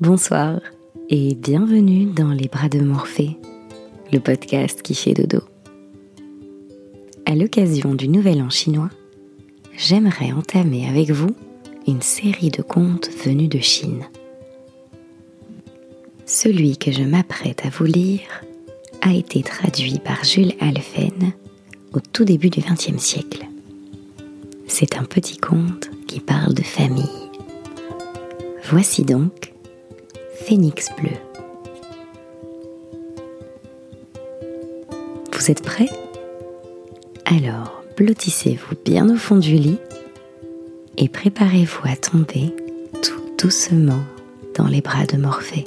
Bonsoir 0.00 0.60
et 1.08 1.34
bienvenue 1.34 2.06
dans 2.06 2.30
Les 2.30 2.46
Bras 2.46 2.68
de 2.68 2.78
Morphée, 2.78 3.36
le 4.12 4.20
podcast 4.20 4.80
qui 4.80 4.94
fait 4.94 5.12
dodo. 5.12 5.40
À 7.26 7.34
l'occasion 7.34 7.96
du 7.96 8.08
Nouvel 8.08 8.40
An 8.40 8.48
chinois, 8.48 8.90
j'aimerais 9.76 10.30
entamer 10.30 10.88
avec 10.88 11.10
vous 11.10 11.34
une 11.88 12.00
série 12.00 12.50
de 12.50 12.62
contes 12.62 13.10
venus 13.24 13.48
de 13.48 13.58
Chine. 13.58 14.04
Celui 16.26 16.76
que 16.76 16.92
je 16.92 17.02
m'apprête 17.02 17.66
à 17.66 17.70
vous 17.70 17.86
lire 17.86 18.44
a 19.02 19.12
été 19.12 19.42
traduit 19.42 19.98
par 19.98 20.22
Jules 20.22 20.54
Alphen 20.60 21.32
au 21.92 21.98
tout 21.98 22.24
début 22.24 22.50
du 22.50 22.60
XXe 22.60 23.02
siècle. 23.02 23.48
C'est 24.68 24.96
un 24.96 25.04
petit 25.04 25.38
conte 25.38 25.90
qui 26.06 26.20
parle 26.20 26.54
de 26.54 26.62
famille. 26.62 27.10
Voici 28.70 29.02
donc 29.02 29.47
Phénix 30.48 30.88
bleu. 30.98 31.10
Vous 35.30 35.50
êtes 35.50 35.62
prêts? 35.62 35.90
Alors, 37.26 37.84
blottissez-vous 37.98 38.76
bien 38.82 39.10
au 39.10 39.16
fond 39.16 39.36
du 39.36 39.56
lit 39.56 39.76
et 40.96 41.10
préparez-vous 41.10 41.86
à 41.86 41.96
tomber 41.96 42.56
tout 43.02 43.20
doucement 43.38 44.00
dans 44.56 44.68
les 44.68 44.80
bras 44.80 45.04
de 45.04 45.18
Morphée. 45.18 45.66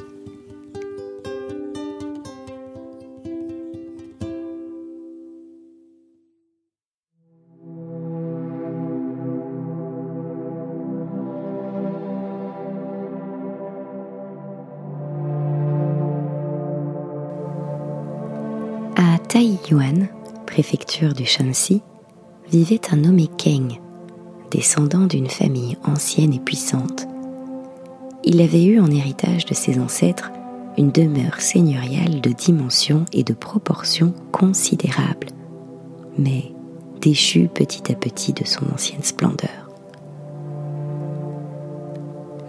Taiyuan, 19.32 20.10
préfecture 20.46 21.14
du 21.14 21.26
Shanxi, 21.26 21.82
vivait 22.52 22.82
un 22.92 22.98
nommé 22.98 23.30
Keng, 23.38 23.80
descendant 24.52 25.06
d'une 25.06 25.30
famille 25.30 25.78
ancienne 25.86 26.34
et 26.34 26.40
puissante. 26.40 27.08
Il 28.26 28.42
avait 28.42 28.66
eu 28.66 28.82
en 28.82 28.92
héritage 28.92 29.46
de 29.46 29.54
ses 29.54 29.80
ancêtres 29.80 30.32
une 30.78 30.92
demeure 30.92 31.40
seigneuriale 31.40 32.20
de 32.20 32.30
dimensions 32.32 33.06
et 33.14 33.24
de 33.24 33.32
proportions 33.32 34.14
considérables, 34.34 35.28
mais 36.18 36.52
déchu 37.00 37.48
petit 37.48 37.90
à 37.90 37.96
petit 37.96 38.34
de 38.34 38.46
son 38.46 38.66
ancienne 38.74 39.04
splendeur. 39.04 39.70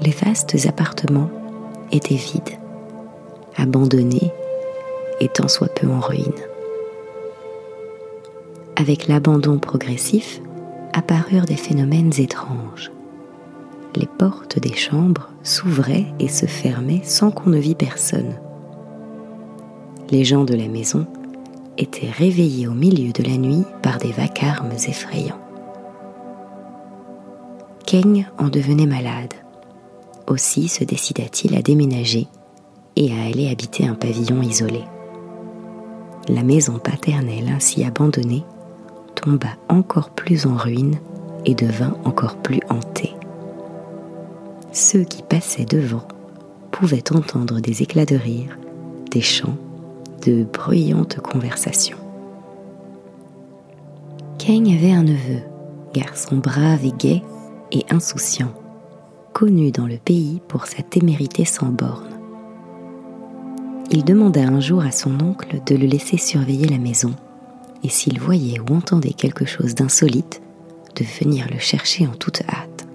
Les 0.00 0.10
vastes 0.10 0.66
appartements 0.66 1.30
étaient 1.92 2.16
vides, 2.16 2.58
abandonnés 3.54 4.32
et 5.20 5.28
tant 5.28 5.46
soit 5.46 5.72
peu 5.72 5.88
en 5.88 6.00
ruine. 6.00 6.32
Avec 8.82 9.06
l'abandon 9.06 9.60
progressif, 9.60 10.40
apparurent 10.92 11.44
des 11.44 11.54
phénomènes 11.54 12.10
étranges. 12.18 12.90
Les 13.94 14.08
portes 14.08 14.58
des 14.58 14.74
chambres 14.74 15.28
s'ouvraient 15.44 16.12
et 16.18 16.26
se 16.26 16.46
fermaient 16.46 17.02
sans 17.04 17.30
qu'on 17.30 17.50
ne 17.50 17.60
vît 17.60 17.76
personne. 17.76 18.34
Les 20.10 20.24
gens 20.24 20.42
de 20.42 20.54
la 20.54 20.66
maison 20.66 21.06
étaient 21.78 22.10
réveillés 22.10 22.66
au 22.66 22.72
milieu 22.72 23.12
de 23.12 23.22
la 23.22 23.36
nuit 23.36 23.62
par 23.82 23.98
des 23.98 24.10
vacarmes 24.10 24.72
effrayants. 24.72 25.38
Keng 27.86 28.26
en 28.36 28.48
devenait 28.48 28.86
malade. 28.86 29.34
Aussi 30.26 30.66
se 30.66 30.82
décida-t-il 30.82 31.56
à 31.56 31.62
déménager 31.62 32.26
et 32.96 33.12
à 33.12 33.26
aller 33.30 33.48
habiter 33.48 33.86
un 33.86 33.94
pavillon 33.94 34.42
isolé. 34.42 34.82
La 36.26 36.42
maison 36.42 36.80
paternelle 36.80 37.48
ainsi 37.48 37.84
abandonnée 37.84 38.42
tomba 39.22 39.56
encore 39.68 40.10
plus 40.10 40.46
en 40.46 40.56
ruine 40.56 40.98
et 41.46 41.54
devint 41.54 41.96
encore 42.04 42.36
plus 42.36 42.60
hantée. 42.68 43.14
Ceux 44.72 45.04
qui 45.04 45.22
passaient 45.22 45.64
devant 45.64 46.06
pouvaient 46.70 47.12
entendre 47.12 47.60
des 47.60 47.82
éclats 47.82 48.04
de 48.04 48.16
rire, 48.16 48.58
des 49.10 49.20
chants, 49.20 49.56
de 50.26 50.44
bruyantes 50.44 51.20
conversations. 51.20 51.98
Kang 54.38 54.68
avait 54.68 54.92
un 54.92 55.04
neveu, 55.04 55.40
garçon 55.94 56.36
brave 56.36 56.84
et 56.84 56.92
gai 56.98 57.22
et 57.70 57.84
insouciant, 57.90 58.52
connu 59.32 59.70
dans 59.70 59.86
le 59.86 59.98
pays 59.98 60.40
pour 60.48 60.66
sa 60.66 60.82
témérité 60.82 61.44
sans 61.44 61.70
borne. 61.70 62.08
Il 63.90 64.04
demanda 64.04 64.40
un 64.42 64.58
jour 64.58 64.82
à 64.82 64.90
son 64.90 65.20
oncle 65.20 65.60
de 65.64 65.76
le 65.76 65.86
laisser 65.86 66.16
surveiller 66.16 66.66
la 66.66 66.78
maison 66.78 67.14
et 67.82 67.88
s'il 67.88 68.20
voyait 68.20 68.60
ou 68.60 68.74
entendait 68.74 69.12
quelque 69.12 69.44
chose 69.44 69.74
d'insolite, 69.74 70.42
de 70.96 71.04
venir 71.04 71.46
le 71.50 71.58
chercher 71.58 72.06
en 72.06 72.12
toute 72.12 72.42
hâte. 72.42 72.86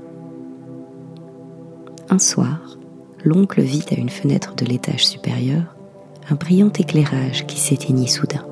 Un 2.10 2.20
soir, 2.20 2.78
l'oncle 3.24 3.62
vit 3.62 3.86
à 3.92 3.96
une 3.96 4.10
fenêtre 4.10 4.56
de 4.56 4.66
l'étage 4.66 5.06
supérieur 5.06 5.76
un 6.30 6.36
brillant 6.36 6.72
éclairage 6.78 7.46
qui 7.46 7.58
s'éteignit 7.58 8.10
soudain. 8.10 8.46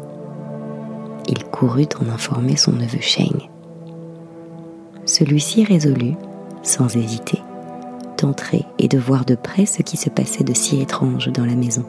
Il 1.27 1.43
courut 1.45 1.89
en 1.99 2.09
informer 2.09 2.55
son 2.55 2.71
neveu 2.71 3.01
Sheng. 3.01 3.49
Celui-ci 5.05 5.63
résolut, 5.65 6.15
sans 6.63 6.95
hésiter, 6.95 7.41
d'entrer 8.17 8.63
et 8.79 8.87
de 8.87 8.97
voir 8.97 9.25
de 9.25 9.35
près 9.35 9.65
ce 9.65 9.81
qui 9.81 9.97
se 9.97 10.09
passait 10.09 10.43
de 10.43 10.53
si 10.53 10.81
étrange 10.81 11.27
dans 11.27 11.45
la 11.45 11.55
maison. 11.55 11.85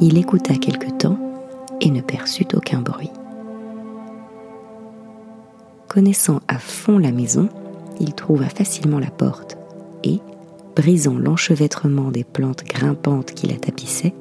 Il 0.00 0.18
écouta 0.18 0.54
quelque 0.54 0.90
temps 0.90 1.18
et 1.80 1.90
ne 1.90 2.00
perçut 2.00 2.46
aucun 2.54 2.80
bruit. 2.80 3.10
Connaissant 5.88 6.40
à 6.46 6.58
fond 6.58 6.98
la 6.98 7.10
maison, 7.10 7.48
il 7.98 8.14
trouva 8.14 8.48
facilement 8.48 8.98
la 8.98 9.10
porte 9.10 9.58
et, 10.04 10.20
brisant 10.76 11.18
l'enchevêtrement 11.18 12.10
des 12.10 12.24
plantes 12.24 12.64
grimpantes 12.64 13.32
qui 13.32 13.46
la 13.46 13.56
tapissaient, 13.56 14.14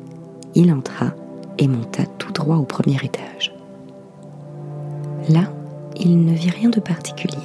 il 0.56 0.74
entra 0.74 1.14
et 1.58 1.68
monta 1.68 2.06
tout 2.18 2.32
droit 2.32 2.58
au 2.58 2.64
premier 2.64 2.98
étage. 3.04 3.54
Là, 5.30 5.52
il 5.96 6.26
ne 6.26 6.34
vit 6.34 6.50
rien 6.50 6.70
de 6.70 6.80
particulier. 6.80 7.38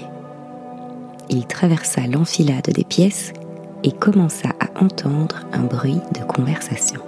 Il 1.29 1.47
traversa 1.47 2.07
l'enfilade 2.07 2.71
des 2.73 2.85
pièces 2.85 3.33
et 3.83 3.93
commença 3.93 4.49
à 4.61 4.83
entendre 4.83 5.41
un 5.53 5.65
bruit 5.65 6.01
de 6.15 6.25
conversation 6.25 7.01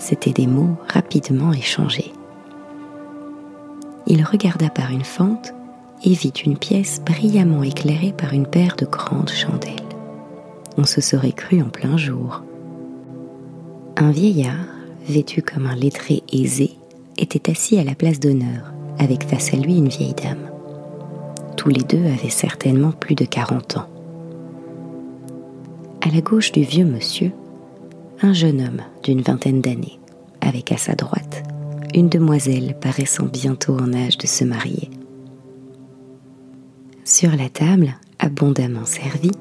c'étaient 0.00 0.32
des 0.32 0.48
mots 0.48 0.76
rapidement 0.88 1.52
échangés. 1.52 2.12
Il 4.06 4.24
regarda 4.24 4.70
par 4.70 4.90
une 4.90 5.04
fente 5.04 5.54
et 6.02 6.14
vit 6.14 6.32
une 6.44 6.56
pièce 6.56 7.00
brillamment 7.04 7.62
éclairée 7.62 8.12
par 8.16 8.32
une 8.32 8.46
paire 8.46 8.74
de 8.76 8.86
grandes 8.86 9.30
chandelles. 9.30 9.76
On 10.76 10.84
se 10.84 11.00
serait 11.00 11.32
cru 11.32 11.62
en 11.62 11.68
plein 11.68 11.96
jour. 11.96 12.42
Un 13.96 14.10
vieillard, 14.10 14.66
vêtu 15.06 15.42
comme 15.42 15.66
un 15.66 15.76
lettré 15.76 16.22
aisé, 16.32 16.72
était 17.18 17.50
assis 17.50 17.78
à 17.78 17.84
la 17.84 17.94
place 17.94 18.18
d'honneur, 18.18 18.72
avec 18.98 19.24
face 19.24 19.52
à 19.52 19.58
lui 19.58 19.76
une 19.76 19.88
vieille 19.88 20.14
dame. 20.14 20.50
Tous 21.56 21.68
les 21.68 21.82
deux 21.82 22.06
avaient 22.06 22.30
certainement 22.30 22.92
plus 22.92 23.14
de 23.14 23.26
quarante 23.26 23.76
ans. 23.76 23.86
À 26.00 26.08
la 26.08 26.22
gauche 26.22 26.52
du 26.52 26.62
vieux 26.62 26.86
monsieur, 26.86 27.32
un 28.22 28.32
jeune 28.32 28.60
homme 28.60 28.82
d'une 29.02 29.22
vingtaine 29.22 29.60
d'années, 29.60 29.98
avec 30.40 30.72
à 30.72 30.76
sa 30.76 30.94
droite 30.94 31.42
une 31.94 32.08
demoiselle 32.08 32.76
paraissant 32.80 33.26
bientôt 33.26 33.76
en 33.76 33.92
âge 33.92 34.16
de 34.16 34.26
se 34.26 34.44
marier. 34.44 34.90
Sur 37.04 37.34
la 37.34 37.48
table, 37.48 37.96
abondamment 38.20 38.84
servie, 38.84 39.32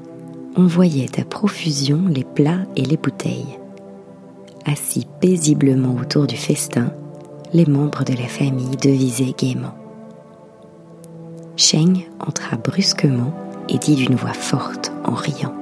on 0.55 0.65
voyait 0.65 1.19
à 1.19 1.25
profusion 1.25 2.05
les 2.07 2.23
plats 2.23 2.65
et 2.75 2.81
les 2.81 2.97
bouteilles. 2.97 3.59
Assis 4.65 5.05
paisiblement 5.21 5.95
autour 5.95 6.25
du 6.25 6.37
festin, 6.37 6.91
les 7.53 7.67
membres 7.67 8.03
de 8.03 8.13
la 8.13 8.27
famille 8.27 8.77
devisaient 8.81 9.35
gaiement. 9.37 9.75
Sheng 11.55 12.05
entra 12.19 12.57
brusquement 12.57 13.33
et 13.67 13.77
dit 13.77 13.95
d'une 13.95 14.15
voix 14.15 14.33
forte 14.33 14.91
en 15.03 15.13
riant 15.13 15.53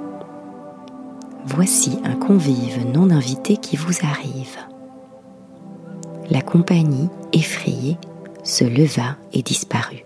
Voici 1.50 1.98
un 2.04 2.16
convive 2.16 2.86
non 2.94 3.10
invité 3.10 3.56
qui 3.56 3.78
vous 3.78 4.04
arrive. 4.04 4.58
La 6.30 6.42
compagnie, 6.42 7.08
effrayée, 7.32 7.98
se 8.44 8.66
leva 8.66 9.16
et 9.32 9.42
disparut. 9.42 10.06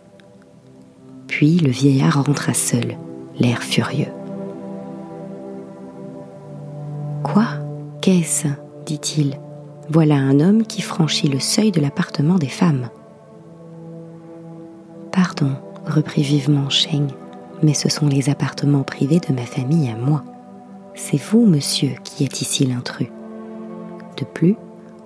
Puis 1.28 1.58
le 1.58 1.72
vieillard 1.72 2.24
rentra 2.24 2.54
seul, 2.54 2.96
l'air 3.40 3.64
furieux. 3.64 4.12
Quoi? 7.24 7.48
Qu'est-ce? 8.02 8.48
dit-il. 8.86 9.40
Voilà 9.90 10.16
un 10.16 10.40
homme 10.40 10.64
qui 10.64 10.84
franchit 10.84 11.28
le 11.28 11.40
seuil 11.40 11.72
de 11.72 11.82
l'appartement 11.82 12.36
des 12.36 12.50
femmes. 12.50 12.90
Pardon, 15.12 15.54
reprit 15.88 16.24
vivement 16.24 16.70
Sheng, 16.70 17.08
mais 17.64 17.74
ce 17.74 17.90
sont 17.90 18.08
les 18.08 18.30
appartements 18.30 18.84
privés 18.84 19.20
de 19.28 19.34
ma 19.34 19.46
famille 19.46 19.90
à 19.90 19.96
moi. 19.96 20.24
C'est 20.96 21.22
vous, 21.22 21.46
monsieur, 21.46 21.92
qui 22.04 22.24
êtes 22.24 22.42
ici 22.42 22.66
l'intrus. 22.66 23.10
De 24.18 24.26
plus, 24.26 24.56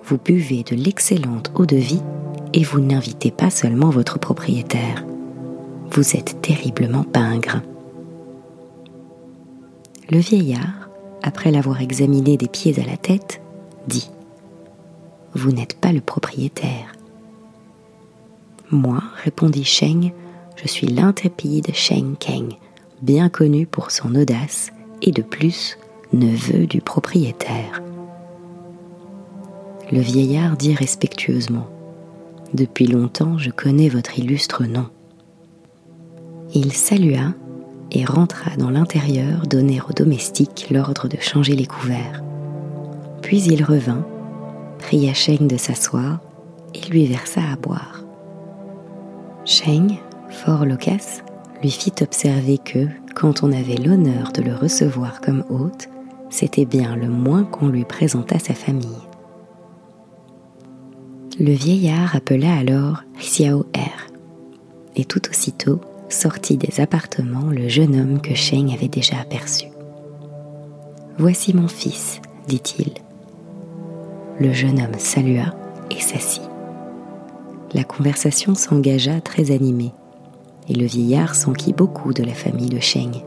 vous 0.04 0.18
buvez 0.18 0.62
de 0.62 0.76
l'excellente 0.76 1.50
eau 1.54 1.66
de 1.66 1.76
vie 1.76 2.02
et 2.52 2.62
vous 2.62 2.80
n'invitez 2.80 3.30
pas 3.30 3.50
seulement 3.50 3.90
votre 3.90 4.18
propriétaire. 4.18 5.04
Vous 5.90 6.16
êtes 6.16 6.40
terriblement 6.42 7.04
pingre. 7.04 7.62
Le 10.10 10.18
vieillard, 10.18 10.88
après 11.22 11.50
l'avoir 11.50 11.80
examiné 11.80 12.36
des 12.36 12.48
pieds 12.48 12.80
à 12.80 12.86
la 12.86 12.96
tête, 12.96 13.40
dit 13.88 14.10
Vous 15.34 15.50
n'êtes 15.50 15.74
pas 15.74 15.92
le 15.92 16.00
propriétaire. 16.00 16.92
Moi, 18.70 19.02
répondit 19.24 19.64
Sheng, 19.64 20.12
je 20.56 20.68
suis 20.68 20.86
l'intrépide 20.86 21.74
Sheng 21.74 22.16
Keng, 22.18 22.54
bien 23.02 23.28
connu 23.28 23.66
pour 23.66 23.90
son 23.90 24.14
audace 24.14 24.70
de 25.12 25.22
plus 25.22 25.78
neveu 26.12 26.66
du 26.66 26.80
propriétaire. 26.80 27.82
Le 29.92 30.00
vieillard 30.00 30.56
dit 30.56 30.74
respectueusement 30.74 31.68
Depuis 32.54 32.86
longtemps 32.86 33.38
je 33.38 33.50
connais 33.50 33.88
votre 33.88 34.18
illustre 34.18 34.64
nom. 34.64 34.86
Il 36.54 36.72
salua 36.72 37.34
et 37.92 38.04
rentra 38.04 38.56
dans 38.56 38.70
l'intérieur 38.70 39.46
donner 39.46 39.80
aux 39.80 39.92
domestiques 39.92 40.68
l'ordre 40.70 41.08
de 41.08 41.18
changer 41.20 41.54
les 41.54 41.66
couverts. 41.66 42.22
Puis 43.22 43.42
il 43.42 43.64
revint, 43.64 44.04
pria 44.78 45.14
Sheng 45.14 45.46
de 45.46 45.56
s'asseoir 45.56 46.20
et 46.74 46.80
lui 46.90 47.06
versa 47.06 47.40
à 47.52 47.56
boire. 47.56 48.02
Sheng, 49.44 49.98
fort 50.28 50.64
loquace, 50.64 51.22
lui 51.62 51.70
fit 51.70 51.92
observer 52.00 52.58
que, 52.58 52.88
quand 53.16 53.42
on 53.42 53.50
avait 53.50 53.76
l'honneur 53.76 54.30
de 54.32 54.42
le 54.42 54.54
recevoir 54.54 55.22
comme 55.22 55.42
hôte, 55.48 55.88
c'était 56.28 56.66
bien 56.66 56.94
le 56.96 57.08
moins 57.08 57.44
qu'on 57.44 57.68
lui 57.68 57.84
présentât 57.84 58.38
sa 58.38 58.52
famille. 58.52 58.86
Le 61.40 61.52
vieillard 61.52 62.14
appela 62.14 62.54
alors 62.54 63.02
Xiao 63.18 63.64
Er, 63.74 64.12
et 64.96 65.06
tout 65.06 65.22
aussitôt 65.30 65.80
sortit 66.10 66.58
des 66.58 66.80
appartements 66.80 67.50
le 67.50 67.68
jeune 67.68 67.98
homme 67.98 68.20
que 68.20 68.34
Sheng 68.34 68.72
avait 68.72 68.88
déjà 68.88 69.18
aperçu. 69.18 69.66
Voici 71.16 71.56
mon 71.56 71.68
fils, 71.68 72.20
dit-il. 72.48 72.92
Le 74.38 74.52
jeune 74.52 74.78
homme 74.78 74.98
salua 74.98 75.54
et 75.90 76.00
s'assit. 76.00 76.42
La 77.72 77.84
conversation 77.84 78.54
s'engagea 78.54 79.22
très 79.22 79.50
animée, 79.52 79.92
et 80.68 80.74
le 80.74 80.86
vieillard 80.86 81.34
s'enquit 81.34 81.72
beaucoup 81.72 82.12
de 82.12 82.22
la 82.22 82.34
famille 82.34 82.68
de 82.68 82.80
Sheng. 82.80 83.22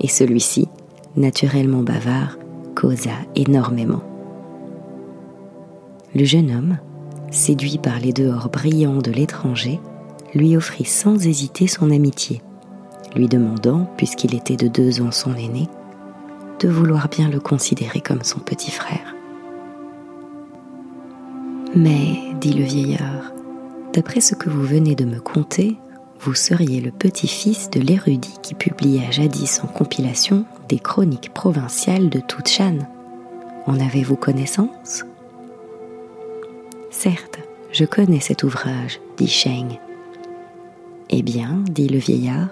Et 0.00 0.08
celui-ci, 0.08 0.68
naturellement 1.16 1.82
bavard, 1.82 2.38
causa 2.74 3.12
énormément. 3.34 4.02
Le 6.14 6.24
jeune 6.24 6.50
homme, 6.50 6.78
séduit 7.30 7.78
par 7.78 7.98
les 7.98 8.12
dehors 8.12 8.48
brillants 8.48 9.02
de 9.02 9.10
l'étranger, 9.10 9.80
lui 10.34 10.56
offrit 10.56 10.84
sans 10.84 11.26
hésiter 11.26 11.66
son 11.66 11.90
amitié, 11.90 12.42
lui 13.14 13.28
demandant, 13.28 13.88
puisqu'il 13.96 14.34
était 14.34 14.56
de 14.56 14.68
deux 14.68 15.00
ans 15.00 15.10
son 15.10 15.34
aîné, 15.34 15.68
de 16.60 16.68
vouloir 16.68 17.08
bien 17.08 17.28
le 17.28 17.40
considérer 17.40 18.00
comme 18.00 18.22
son 18.22 18.40
petit 18.40 18.70
frère. 18.70 19.14
Mais, 21.74 22.18
dit 22.40 22.54
le 22.54 22.64
vieillard, 22.64 23.32
d'après 23.92 24.20
ce 24.20 24.34
que 24.34 24.48
vous 24.48 24.62
venez 24.62 24.94
de 24.94 25.04
me 25.04 25.20
conter, 25.20 25.76
vous 26.20 26.34
seriez 26.34 26.80
le 26.80 26.90
petit-fils 26.90 27.70
de 27.70 27.80
l'érudit 27.80 28.36
qui 28.42 28.54
publia 28.54 29.10
jadis 29.10 29.60
en 29.62 29.66
compilation 29.66 30.44
des 30.68 30.78
chroniques 30.78 31.32
provinciales 31.32 32.08
de 32.08 32.20
toute 32.20 32.48
Shan. 32.48 32.78
En 33.66 33.78
avez-vous 33.78 34.16
connaissance? 34.16 35.04
Certes, 36.90 37.38
je 37.72 37.84
connais 37.84 38.20
cet 38.20 38.42
ouvrage, 38.42 39.00
dit 39.16 39.28
Sheng. 39.28 39.78
Eh 41.10 41.22
bien, 41.22 41.62
dit 41.70 41.88
le 41.88 41.98
vieillard, 41.98 42.48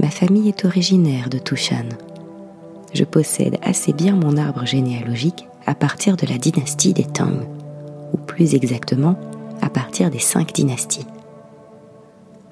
ma 0.00 0.10
famille 0.10 0.48
est 0.48 0.64
originaire 0.64 1.28
de 1.28 1.38
Tushan. 1.38 1.88
Je 2.92 3.04
possède 3.04 3.58
assez 3.62 3.92
bien 3.92 4.16
mon 4.16 4.36
arbre 4.36 4.64
généalogique 4.64 5.46
à 5.66 5.74
partir 5.74 6.16
de 6.16 6.26
la 6.26 6.38
dynastie 6.38 6.92
des 6.92 7.04
Tang, 7.04 7.46
ou 8.12 8.16
plus 8.16 8.54
exactement 8.54 9.16
à 9.60 9.68
partir 9.68 10.10
des 10.10 10.18
cinq 10.18 10.52
dynasties. 10.52 11.06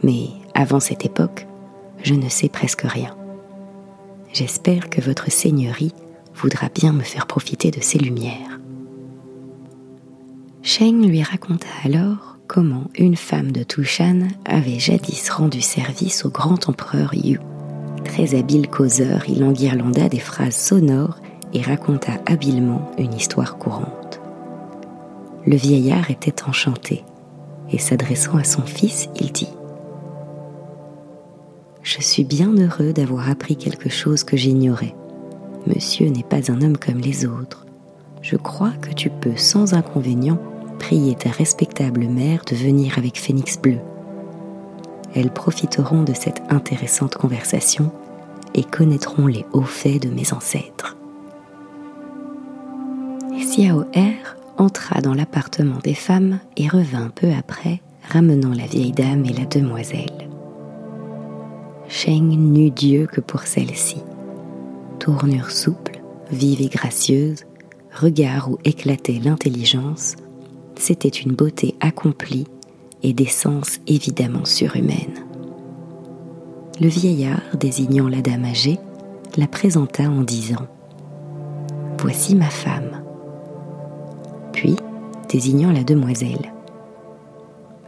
Mais 0.03 0.27
avant 0.63 0.79
cette 0.79 1.05
époque, 1.05 1.49
je 2.05 2.15
ne 2.15 2.29
sais 2.29 2.49
presque 2.49 2.83
rien. 2.85 3.17
J'espère 4.33 4.89
que 4.89 5.01
votre 5.01 5.29
seigneurie 5.29 5.93
voudra 6.37 6.69
bien 6.73 6.93
me 6.93 7.03
faire 7.03 7.27
profiter 7.27 7.73
de 7.73 7.81
ces 7.81 7.99
lumières. 7.99 8.61
Sheng 10.63 11.05
lui 11.05 11.21
raconta 11.23 11.67
alors 11.85 12.39
comment 12.47 12.85
une 12.97 13.17
femme 13.17 13.51
de 13.51 13.65
Tushan 13.65 14.29
avait 14.45 14.79
jadis 14.79 15.31
rendu 15.31 15.61
service 15.61 16.25
au 16.25 16.31
grand 16.31 16.69
empereur 16.69 17.13
Yu. 17.13 17.41
Très 18.05 18.37
habile 18.37 18.69
causeur, 18.69 19.29
il 19.29 19.43
enguirlanda 19.43 20.09
des 20.09 20.21
phrases 20.21 20.57
sonores 20.57 21.19
et 21.53 21.61
raconta 21.61 22.13
habilement 22.27 22.93
une 22.99 23.15
histoire 23.15 23.59
courante. 23.59 24.21
Le 25.45 25.57
vieillard 25.57 26.13
était 26.13 26.45
enchanté, 26.45 27.05
et 27.69 27.79
s'adressant 27.79 28.37
à 28.37 28.45
son 28.45 28.63
fils, 28.63 29.09
il 29.17 29.33
dit 29.33 29.49
je 31.83 32.01
suis 32.01 32.25
bien 32.25 32.53
heureux 32.57 32.93
d'avoir 32.93 33.29
appris 33.29 33.57
quelque 33.57 33.89
chose 33.89 34.25
que 34.25 34.37
j'ignorais. 34.37 34.95
Monsieur 35.67 36.09
n'est 36.09 36.23
pas 36.23 36.51
un 36.51 36.63
homme 36.63 36.77
comme 36.77 36.99
les 36.99 37.27
autres. 37.27 37.67
Je 38.21 38.37
crois 38.37 38.73
que 38.81 38.93
tu 38.93 39.11
peux 39.11 39.37
sans 39.37 39.75
inconvénient 39.75 40.39
prier 40.79 41.15
ta 41.15 41.31
respectable 41.31 42.07
mère 42.07 42.43
de 42.49 42.57
venir 42.57 42.99
avec 42.99 43.19
Phénix 43.19 43.59
Bleu. 43.59 43.79
Elles 45.15 45.33
profiteront 45.33 46.03
de 46.03 46.15
cette 46.15 46.43
intéressante 46.51 47.15
conversation 47.15 47.93
et 48.55 48.65
connaîtront 48.65 49.27
les 49.27 49.45
hauts 49.53 49.63
faits 49.63 50.03
de 50.03 50.09
mes 50.09 50.33
ancêtres. 50.33 50.97
Xiao 53.33 53.85
Er 53.95 54.17
entra 54.57 55.01
dans 55.01 55.15
l'appartement 55.15 55.79
des 55.83 55.95
femmes 55.95 56.39
et 56.57 56.69
revint 56.69 57.11
peu 57.15 57.29
après, 57.33 57.81
ramenant 58.11 58.53
la 58.55 58.67
vieille 58.67 58.93
dame 58.93 59.25
et 59.25 59.33
la 59.33 59.47
demoiselle. 59.47 60.32
Sheng 61.93 62.31
n'eut 62.39 62.71
Dieu 62.71 63.07
que 63.07 63.21
pour 63.21 63.43
celle-ci. 63.43 63.99
Tournure 64.99 65.51
souple, 65.51 66.01
vive 66.31 66.63
et 66.63 66.71
gracieuse, 66.71 67.45
regard 67.95 68.51
où 68.51 68.57
éclatait 68.65 69.21
l'intelligence, 69.23 70.17
c'était 70.75 71.11
une 71.11 71.33
beauté 71.33 71.75
accomplie 71.81 72.47
et 73.03 73.13
d'essence 73.13 73.79
évidemment 73.87 74.47
surhumaine. 74.47 75.27
Le 76.81 76.89
vieillard, 76.89 77.43
désignant 77.61 78.09
la 78.09 78.23
dame 78.23 78.47
âgée, 78.47 78.79
la 79.37 79.47
présenta 79.47 80.05
en 80.05 80.23
disant 80.23 80.67
Voici 81.99 82.35
ma 82.35 82.49
femme. 82.49 83.03
Puis, 84.55 84.77
désignant 85.29 85.71
la 85.71 85.85
demoiselle 85.85 86.55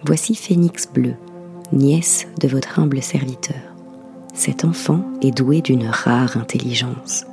Voici 0.05 0.35
Phénix 0.35 0.87
Bleu, 0.93 1.15
nièce 1.73 2.27
de 2.39 2.49
votre 2.49 2.79
humble 2.79 3.01
serviteur. 3.01 3.74
Cet 4.35 4.65
enfant 4.65 5.01
est 5.23 5.31
doué 5.31 5.63
d'une 5.63 5.87
rare 5.87 6.37
intelligence. 6.37 7.25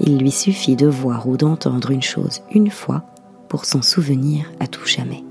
Il 0.00 0.18
lui 0.18 0.32
suffit 0.32 0.74
de 0.74 0.88
voir 0.88 1.28
ou 1.28 1.36
d'entendre 1.36 1.92
une 1.92 2.02
chose 2.02 2.42
une 2.52 2.70
fois 2.70 3.04
pour 3.48 3.64
s'en 3.64 3.80
souvenir 3.80 4.50
à 4.58 4.66
tout 4.66 4.84
jamais. 4.84 5.22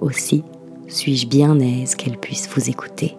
Aussi, 0.00 0.44
suis-je 0.86 1.26
bien 1.26 1.58
aise 1.60 1.94
qu'elle 1.94 2.18
puisse 2.18 2.48
vous 2.54 2.68
écouter. 2.68 3.16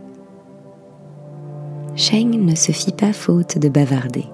Sheng 1.95 2.29
ne 2.29 2.55
se 2.55 2.71
fit 2.71 2.93
pas 2.93 3.11
faute 3.11 3.57
de 3.57 3.69
bavarder, 3.69 4.25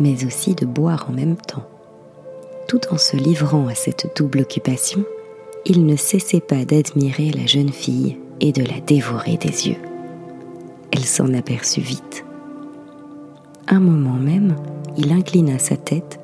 mais 0.00 0.26
aussi 0.26 0.56
de 0.56 0.66
boire 0.66 1.06
en 1.08 1.12
même 1.12 1.36
temps. 1.36 1.66
Tout 2.66 2.80
en 2.90 2.98
se 2.98 3.16
livrant 3.16 3.68
à 3.68 3.74
cette 3.76 4.16
double 4.16 4.40
occupation, 4.40 5.04
il 5.64 5.86
ne 5.86 5.96
cessait 5.96 6.40
pas 6.40 6.64
d'admirer 6.64 7.30
la 7.30 7.46
jeune 7.46 7.72
fille 7.72 8.18
et 8.40 8.50
de 8.50 8.64
la 8.64 8.80
dévorer 8.80 9.36
des 9.36 9.68
yeux 9.68 9.93
elle 10.94 11.04
s'en 11.04 11.34
aperçut 11.34 11.80
vite. 11.80 12.24
Un 13.66 13.80
moment 13.80 14.14
même, 14.14 14.54
il 14.96 15.12
inclina 15.12 15.58
sa 15.58 15.76
tête 15.76 16.20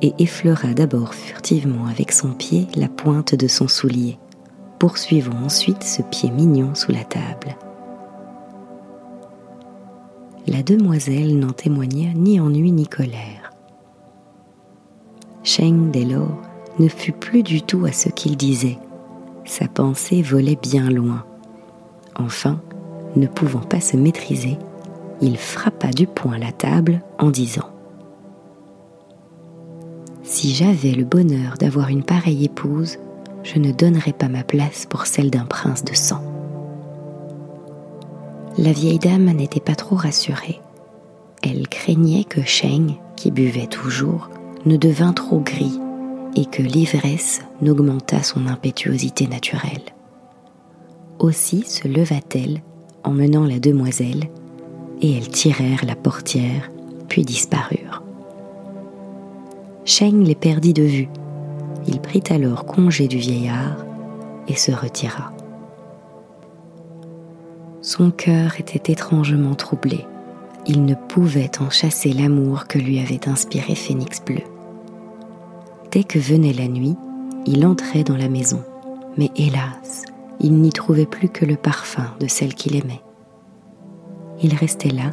et 0.00 0.14
effleura 0.18 0.72
d'abord 0.72 1.12
furtivement 1.14 1.86
avec 1.86 2.10
son 2.10 2.32
pied 2.32 2.66
la 2.74 2.88
pointe 2.88 3.34
de 3.34 3.46
son 3.46 3.68
soulier, 3.68 4.18
poursuivant 4.78 5.44
ensuite 5.44 5.82
ce 5.82 6.00
pied 6.00 6.30
mignon 6.30 6.74
sous 6.74 6.90
la 6.90 7.04
table. 7.04 7.54
La 10.46 10.62
demoiselle 10.62 11.38
n'en 11.38 11.52
témoigna 11.52 12.14
ni 12.14 12.40
ennui 12.40 12.72
ni 12.72 12.86
colère. 12.86 13.52
Sheng, 15.42 15.90
dès 15.90 16.04
lors, 16.04 16.40
ne 16.78 16.88
fut 16.88 17.12
plus 17.12 17.42
du 17.42 17.60
tout 17.60 17.84
à 17.84 17.92
ce 17.92 18.08
qu'il 18.08 18.38
disait. 18.38 18.78
Sa 19.44 19.68
pensée 19.68 20.22
volait 20.22 20.58
bien 20.60 20.88
loin. 20.88 21.24
Enfin, 22.16 22.60
ne 23.16 23.26
pouvant 23.26 23.60
pas 23.60 23.80
se 23.80 23.96
maîtriser, 23.96 24.58
il 25.20 25.36
frappa 25.36 25.90
du 25.90 26.06
poing 26.06 26.38
la 26.38 26.52
table 26.52 27.00
en 27.18 27.30
disant 27.30 27.70
Si 30.22 30.54
j'avais 30.54 30.92
le 30.92 31.04
bonheur 31.04 31.54
d'avoir 31.58 31.88
une 31.88 32.02
pareille 32.02 32.44
épouse, 32.44 32.98
je 33.42 33.58
ne 33.58 33.72
donnerais 33.72 34.12
pas 34.12 34.28
ma 34.28 34.42
place 34.42 34.86
pour 34.86 35.06
celle 35.06 35.30
d'un 35.30 35.44
prince 35.44 35.84
de 35.84 35.94
sang. 35.94 36.22
La 38.56 38.72
vieille 38.72 38.98
dame 38.98 39.30
n'était 39.32 39.60
pas 39.60 39.74
trop 39.74 39.96
rassurée. 39.96 40.60
Elle 41.42 41.68
craignait 41.68 42.24
que 42.24 42.42
Sheng, 42.42 42.94
qui 43.16 43.30
buvait 43.30 43.66
toujours, 43.66 44.30
ne 44.64 44.76
devint 44.76 45.12
trop 45.12 45.40
gris 45.40 45.78
et 46.36 46.46
que 46.46 46.62
l'ivresse 46.62 47.42
n'augmentât 47.60 48.22
son 48.22 48.46
impétuosité 48.46 49.26
naturelle. 49.26 49.82
Aussi 51.18 51.62
se 51.62 51.86
leva-t-elle 51.86 52.62
en 53.04 53.12
menant 53.12 53.44
la 53.44 53.60
demoiselle, 53.60 54.24
et 55.00 55.16
elles 55.16 55.28
tirèrent 55.28 55.84
la 55.86 55.96
portière, 55.96 56.70
puis 57.08 57.22
disparurent. 57.22 58.02
Sheng 59.84 60.24
les 60.24 60.34
perdit 60.34 60.72
de 60.72 60.82
vue. 60.82 61.08
Il 61.86 62.00
prit 62.00 62.22
alors 62.30 62.64
congé 62.64 63.06
du 63.06 63.18
vieillard 63.18 63.84
et 64.48 64.56
se 64.56 64.72
retira. 64.72 65.32
Son 67.82 68.10
cœur 68.10 68.58
était 68.58 68.90
étrangement 68.92 69.54
troublé. 69.54 70.06
Il 70.66 70.86
ne 70.86 70.94
pouvait 70.94 71.50
en 71.60 71.68
chasser 71.68 72.14
l'amour 72.14 72.66
que 72.66 72.78
lui 72.78 72.98
avait 72.98 73.28
inspiré 73.28 73.74
Phénix 73.74 74.22
Bleu. 74.24 74.40
Dès 75.90 76.02
que 76.02 76.18
venait 76.18 76.54
la 76.54 76.66
nuit, 76.66 76.96
il 77.46 77.66
entrait 77.66 78.02
dans 78.02 78.16
la 78.16 78.30
maison, 78.30 78.62
mais 79.18 79.30
hélas, 79.36 80.04
il 80.40 80.54
n'y 80.54 80.72
trouvait 80.72 81.06
plus 81.06 81.28
que 81.28 81.44
le 81.44 81.56
parfum 81.56 82.06
de 82.20 82.26
celle 82.26 82.54
qu'il 82.54 82.76
aimait. 82.76 83.02
Il 84.42 84.54
restait 84.54 84.90
là, 84.90 85.10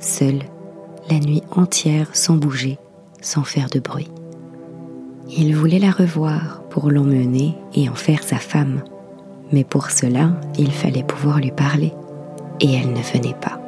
seul, 0.00 0.40
la 1.10 1.18
nuit 1.18 1.42
entière 1.50 2.14
sans 2.14 2.36
bouger, 2.36 2.78
sans 3.20 3.44
faire 3.44 3.68
de 3.68 3.80
bruit. 3.80 4.10
Il 5.28 5.54
voulait 5.56 5.78
la 5.78 5.90
revoir 5.90 6.62
pour 6.70 6.90
l'emmener 6.90 7.56
et 7.74 7.88
en 7.88 7.94
faire 7.94 8.22
sa 8.22 8.36
femme, 8.36 8.82
mais 9.52 9.64
pour 9.64 9.90
cela, 9.90 10.30
il 10.58 10.72
fallait 10.72 11.02
pouvoir 11.02 11.38
lui 11.38 11.50
parler, 11.50 11.92
et 12.60 12.72
elle 12.74 12.92
ne 12.92 13.02
venait 13.02 13.36
pas. 13.40 13.60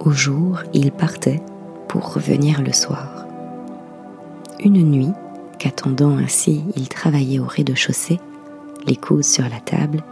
Au 0.00 0.10
jour, 0.10 0.60
il 0.72 0.90
partait 0.90 1.40
pour 1.88 2.14
revenir 2.14 2.62
le 2.62 2.72
soir. 2.72 3.26
Une 4.64 4.82
nuit, 4.82 5.12
qu'attendant 5.58 6.16
ainsi 6.16 6.64
il 6.76 6.88
travaillait 6.88 7.38
au 7.38 7.44
rez-de-chaussée, 7.44 8.18
les 8.86 8.96
coudes 8.96 9.24
sur 9.24 9.44
la 9.44 9.60
table, 9.60 10.02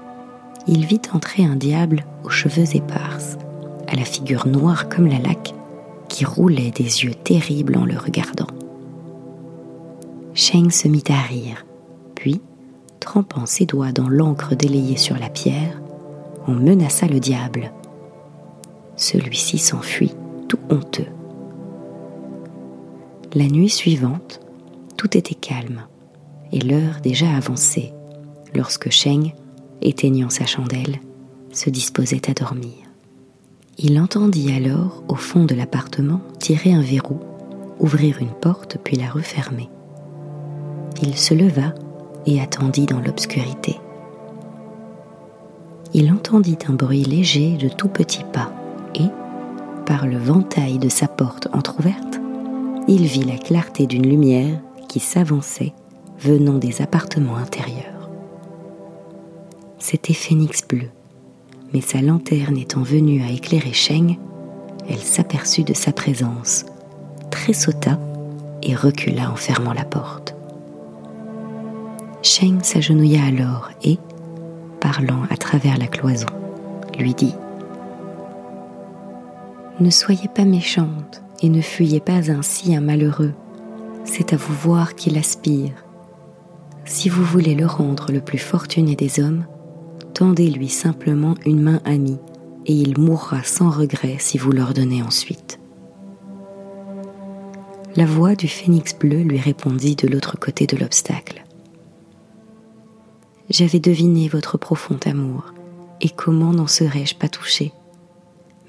il 0.66 0.86
vit 0.86 1.00
entrer 1.12 1.44
un 1.44 1.56
diable 1.56 2.04
aux 2.24 2.30
cheveux 2.30 2.76
éparses, 2.76 3.38
à 3.88 3.96
la 3.96 4.04
figure 4.04 4.46
noire 4.46 4.88
comme 4.88 5.06
la 5.06 5.18
laque, 5.18 5.54
qui 6.08 6.24
roulait 6.24 6.70
des 6.70 7.04
yeux 7.04 7.14
terribles 7.14 7.76
en 7.76 7.84
le 7.84 7.96
regardant. 7.96 8.46
Sheng 10.34 10.70
se 10.70 10.88
mit 10.88 11.04
à 11.08 11.20
rire, 11.20 11.64
puis, 12.14 12.40
trempant 13.00 13.46
ses 13.46 13.66
doigts 13.66 13.92
dans 13.92 14.08
l'encre 14.08 14.54
délayée 14.54 14.96
sur 14.96 15.18
la 15.18 15.28
pierre, 15.28 15.80
on 16.46 16.52
menaça 16.52 17.06
le 17.06 17.20
diable. 17.20 17.72
Celui-ci 18.96 19.58
s'enfuit, 19.58 20.14
tout 20.48 20.58
honteux. 20.68 21.08
La 23.34 23.46
nuit 23.46 23.70
suivante, 23.70 24.40
tout 24.96 25.16
était 25.16 25.34
calme, 25.34 25.82
et 26.52 26.60
l'heure 26.60 27.00
déjà 27.02 27.30
avancée, 27.30 27.92
lorsque 28.54 28.90
Sheng, 28.90 29.32
éteignant 29.82 30.30
sa 30.30 30.46
chandelle, 30.46 31.00
se 31.52 31.70
disposait 31.70 32.30
à 32.30 32.34
dormir. 32.34 32.74
Il 33.78 33.98
entendit 33.98 34.52
alors, 34.52 35.02
au 35.08 35.14
fond 35.14 35.44
de 35.44 35.54
l'appartement, 35.54 36.20
tirer 36.38 36.72
un 36.72 36.82
verrou, 36.82 37.18
ouvrir 37.78 38.18
une 38.20 38.28
porte 38.28 38.76
puis 38.82 38.96
la 38.96 39.08
refermer. 39.08 39.68
Il 41.02 41.16
se 41.16 41.34
leva 41.34 41.72
et 42.26 42.40
attendit 42.40 42.86
dans 42.86 43.00
l'obscurité. 43.00 43.80
Il 45.94 46.12
entendit 46.12 46.58
un 46.68 46.74
bruit 46.74 47.04
léger 47.04 47.56
de 47.56 47.68
tout 47.68 47.88
petits 47.88 48.24
pas 48.32 48.52
et, 48.94 49.08
par 49.86 50.06
le 50.06 50.18
ventail 50.18 50.78
de 50.78 50.88
sa 50.88 51.08
porte 51.08 51.48
entr'ouverte, 51.52 52.20
il 52.86 53.06
vit 53.06 53.24
la 53.24 53.38
clarté 53.38 53.86
d'une 53.86 54.06
lumière 54.06 54.60
qui 54.88 55.00
s'avançait 55.00 55.72
venant 56.18 56.58
des 56.58 56.82
appartements 56.82 57.36
intérieurs. 57.36 57.89
C'était 59.80 60.12
Phénix 60.12 60.62
bleu, 60.68 60.88
mais 61.72 61.80
sa 61.80 62.02
lanterne 62.02 62.58
étant 62.58 62.82
venue 62.82 63.22
à 63.22 63.30
éclairer 63.30 63.72
Sheng, 63.72 64.18
elle 64.88 64.98
s'aperçut 64.98 65.64
de 65.64 65.72
sa 65.72 65.90
présence, 65.90 66.66
tressauta 67.30 67.98
et 68.62 68.74
recula 68.74 69.30
en 69.30 69.36
fermant 69.36 69.72
la 69.72 69.84
porte. 69.84 70.36
Sheng 72.22 72.62
s'agenouilla 72.62 73.24
alors 73.24 73.70
et, 73.82 73.98
parlant 74.80 75.22
à 75.30 75.38
travers 75.38 75.78
la 75.78 75.86
cloison, 75.86 76.26
lui 76.98 77.14
dit 77.14 77.34
Ne 79.80 79.90
soyez 79.90 80.28
pas 80.28 80.44
méchante 80.44 81.22
et 81.40 81.48
ne 81.48 81.62
fuyez 81.62 82.00
pas 82.00 82.30
ainsi 82.30 82.76
un 82.76 82.82
malheureux. 82.82 83.32
C'est 84.04 84.34
à 84.34 84.36
vous 84.36 84.54
voir 84.54 84.94
qu'il 84.94 85.16
aspire. 85.16 85.72
Si 86.84 87.08
vous 87.08 87.24
voulez 87.24 87.54
le 87.54 87.66
rendre 87.66 88.12
le 88.12 88.20
plus 88.20 88.38
fortuné 88.38 88.94
des 88.94 89.20
hommes, 89.20 89.46
tendez-lui 90.12 90.68
simplement 90.68 91.34
une 91.44 91.62
main 91.62 91.80
amie, 91.84 92.18
et 92.66 92.74
il 92.74 92.98
mourra 92.98 93.42
sans 93.42 93.70
regret 93.70 94.16
si 94.18 94.38
vous 94.38 94.52
l'ordonnez 94.52 95.02
ensuite. 95.02 95.58
La 97.96 98.06
voix 98.06 98.36
du 98.36 98.46
phénix 98.46 98.94
bleu 98.96 99.22
lui 99.22 99.40
répondit 99.40 99.96
de 99.96 100.06
l'autre 100.06 100.38
côté 100.38 100.66
de 100.66 100.76
l'obstacle. 100.76 101.44
J'avais 103.48 103.80
deviné 103.80 104.28
votre 104.28 104.58
profond 104.58 104.98
amour, 105.06 105.52
et 106.00 106.08
comment 106.08 106.52
n'en 106.52 106.68
serais-je 106.68 107.16
pas 107.16 107.28
touché? 107.28 107.72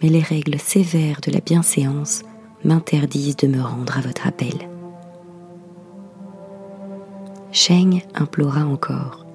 Mais 0.02 0.10
les 0.10 0.22
règles 0.22 0.58
sévères 0.58 1.22
de 1.22 1.32
la 1.32 1.40
bienséance 1.40 2.24
m'interdisent 2.64 3.38
de 3.38 3.48
me 3.48 3.62
rendre 3.62 3.98
à 3.98 4.02
votre 4.02 4.26
appel. 4.26 4.70
Sheng 7.52 8.02
implora 8.16 8.66
encore. 8.66 9.26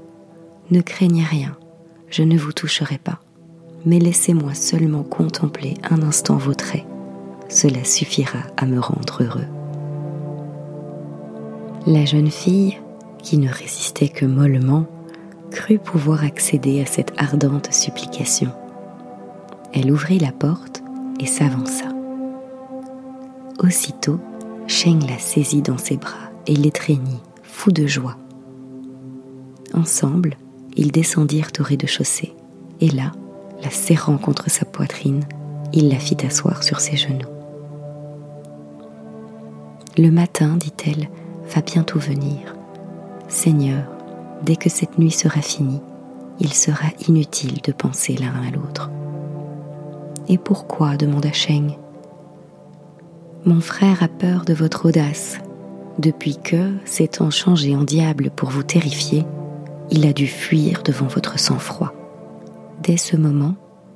Ne 0.71 0.81
craignez 0.81 1.23
rien, 1.23 1.57
je 2.09 2.23
ne 2.23 2.39
vous 2.39 2.53
toucherai 2.53 2.99
pas, 2.99 3.21
mais 3.85 3.99
laissez-moi 3.99 4.55
seulement 4.55 5.03
contempler 5.03 5.75
un 5.91 6.03
instant 6.03 6.37
vos 6.37 6.55
traits. 6.55 6.87
Cela 7.49 7.85
suffira 7.85 8.41
à 8.57 8.67
me 8.67 8.81
rendre 8.81 9.23
heureux. 9.23 9.47
La 11.87 12.05
jeune 12.05 12.31
fille, 12.31 12.81
qui 13.23 13.39
ne 13.39 13.49
résistait 13.49 14.09
que 14.09 14.27
mollement, 14.27 14.87
crut 15.51 15.81
pouvoir 15.81 16.25
accéder 16.25 16.81
à 16.81 16.87
cette 16.87 17.13
ardente 17.17 17.73
supplication. 17.73 18.51
Elle 19.73 19.93
ouvrit 19.93 20.19
la 20.19 20.33
porte 20.33 20.83
et 21.21 21.27
s'avança. 21.27 21.87
Aussitôt, 23.63 24.19
Sheng 24.67 25.07
la 25.09 25.19
saisit 25.19 25.63
dans 25.63 25.79
ses 25.79 25.97
bras 25.97 26.31
et 26.47 26.57
l'étreignit, 26.57 27.23
fou 27.43 27.71
de 27.71 27.87
joie. 27.87 28.17
Ensemble, 29.73 30.37
ils 30.77 30.93
descendirent 30.93 31.51
au 31.59 31.63
rez-de-chaussée, 31.63 32.35
et 32.81 32.89
là, 32.89 33.13
la 33.63 33.71
serrant 33.71 34.19
contre 34.19 34.51
sa 34.51 34.65
poitrine, 34.65 35.25
il 35.73 35.89
la 35.89 35.99
fit 35.99 36.17
asseoir 36.25 36.63
sur 36.63 36.81
ses 36.81 36.97
genoux. 36.97 37.29
Le 39.99 40.11
matin, 40.11 40.57
dit-elle, 40.57 41.09
va 41.55 41.63
bientôt 41.63 41.99
venir. 41.99 42.55
Seigneur, 43.29 43.85
dès 44.45 44.57
que 44.57 44.69
cette 44.69 44.99
nuit 44.99 45.11
sera 45.11 45.41
finie, 45.41 45.81
il 46.39 46.53
sera 46.53 46.89
inutile 47.09 47.63
de 47.63 47.73
penser 47.73 48.15
l'un 48.15 48.35
à 48.47 48.51
l'autre. 48.51 48.91
Et 50.29 50.39
pourquoi 50.39 50.97
demanda 50.97 51.33
Sheng. 51.33 51.79
Mon 53.47 53.61
frère 53.61 54.03
a 54.03 54.09
peur 54.09 54.45
de 54.45 54.53
votre 54.53 54.89
audace. 54.89 55.39
Depuis 55.99 56.37
que, 56.37 56.73
s'étant 56.85 57.31
changé 57.31 57.75
en 57.75 57.85
diable 57.85 58.31
pour 58.35 58.51
vous 58.51 58.65
terrifier, 58.65 59.25
il 59.91 60.07
a 60.07 60.13
dû 60.13 60.27
fuir 60.27 60.83
devant 60.83 61.07
votre 61.07 61.39
sang-froid. 61.39 61.93
Dès 62.83 62.97
ce 62.97 63.17
moment, 63.17 63.55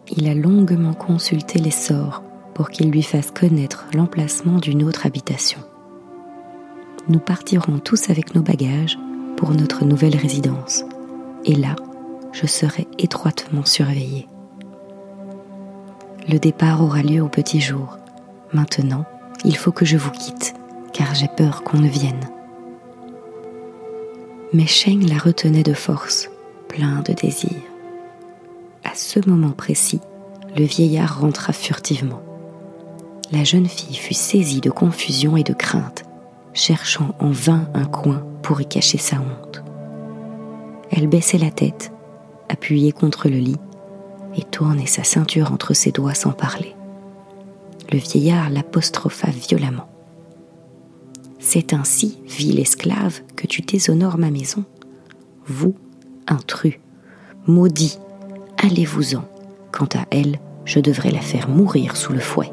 il 0.08 0.28
a 0.28 0.34
longuement 0.34 0.94
consulté 0.94 1.58
les 1.58 1.70
sorts 1.70 2.22
pour 2.54 2.70
qu'il 2.70 2.90
lui 2.90 3.02
fasse 3.02 3.30
connaître 3.30 3.86
l'emplacement 3.94 4.58
d'une 4.58 4.82
autre 4.82 5.06
habitation. 5.06 5.60
Nous 7.08 7.20
partirons 7.20 7.78
tous 7.78 8.10
avec 8.10 8.34
nos 8.34 8.42
bagages 8.42 8.98
pour 9.36 9.52
notre 9.52 9.84
nouvelle 9.84 10.16
résidence. 10.16 10.84
Et 11.44 11.54
là, 11.54 11.74
je 12.32 12.46
serai 12.46 12.86
étroitement 12.98 13.64
surveillée. 13.64 14.28
Le 16.28 16.38
départ 16.38 16.82
aura 16.82 17.02
lieu 17.02 17.22
au 17.22 17.28
petit 17.28 17.60
jour. 17.60 17.98
Maintenant, 18.52 19.04
il 19.44 19.56
faut 19.56 19.72
que 19.72 19.84
je 19.84 19.96
vous 19.96 20.10
quitte, 20.10 20.54
car 20.92 21.14
j'ai 21.14 21.28
peur 21.28 21.62
qu'on 21.64 21.78
ne 21.78 21.88
vienne. 21.88 22.28
Mais 24.52 24.66
Sheng 24.66 25.06
la 25.08 25.18
retenait 25.18 25.62
de 25.62 25.74
force, 25.74 26.28
plein 26.68 27.02
de 27.02 27.12
désir. 27.12 27.56
À 28.82 28.96
ce 28.96 29.20
moment 29.28 29.52
précis, 29.52 30.00
le 30.56 30.64
vieillard 30.64 31.20
rentra 31.20 31.52
furtivement. 31.52 32.20
La 33.30 33.44
jeune 33.44 33.68
fille 33.68 33.94
fut 33.94 34.14
saisie 34.14 34.60
de 34.60 34.70
confusion 34.70 35.36
et 35.36 35.44
de 35.44 35.52
crainte, 35.52 36.02
cherchant 36.52 37.14
en 37.20 37.30
vain 37.30 37.68
un 37.74 37.84
coin 37.84 38.24
pour 38.42 38.60
y 38.60 38.66
cacher 38.66 38.98
sa 38.98 39.18
honte. 39.18 39.62
Elle 40.90 41.06
baissait 41.06 41.38
la 41.38 41.52
tête, 41.52 41.92
appuyée 42.48 42.90
contre 42.90 43.28
le 43.28 43.38
lit, 43.38 43.60
et 44.36 44.42
tournait 44.42 44.86
sa 44.86 45.04
ceinture 45.04 45.52
entre 45.52 45.74
ses 45.74 45.92
doigts 45.92 46.14
sans 46.14 46.32
parler. 46.32 46.74
Le 47.92 47.98
vieillard 47.98 48.50
l'apostropha 48.50 49.30
violemment. 49.30 49.89
C'est 51.40 51.72
ainsi, 51.72 52.18
ville 52.26 52.60
esclave, 52.60 53.22
que 53.34 53.46
tu 53.46 53.62
déshonores 53.62 54.18
ma 54.18 54.30
maison. 54.30 54.62
Vous, 55.46 55.74
intrus, 56.28 56.78
maudit, 57.46 57.98
allez-vous-en. 58.62 59.24
Quant 59.72 59.88
à 59.94 60.04
elle, 60.10 60.38
je 60.66 60.80
devrais 60.80 61.10
la 61.10 61.20
faire 61.20 61.48
mourir 61.48 61.96
sous 61.96 62.12
le 62.12 62.18
fouet. 62.18 62.52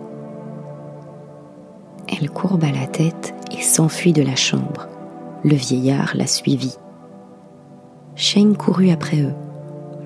Elle 2.08 2.30
courba 2.30 2.72
la 2.72 2.88
tête 2.88 3.34
et 3.52 3.62
s'enfuit 3.62 4.14
de 4.14 4.22
la 4.22 4.38
chambre. 4.38 4.88
Le 5.44 5.56
vieillard 5.56 6.14
la 6.16 6.26
suivit. 6.26 6.78
Sheng 8.16 8.56
courut 8.56 8.90
après 8.90 9.22
eux, 9.22 9.34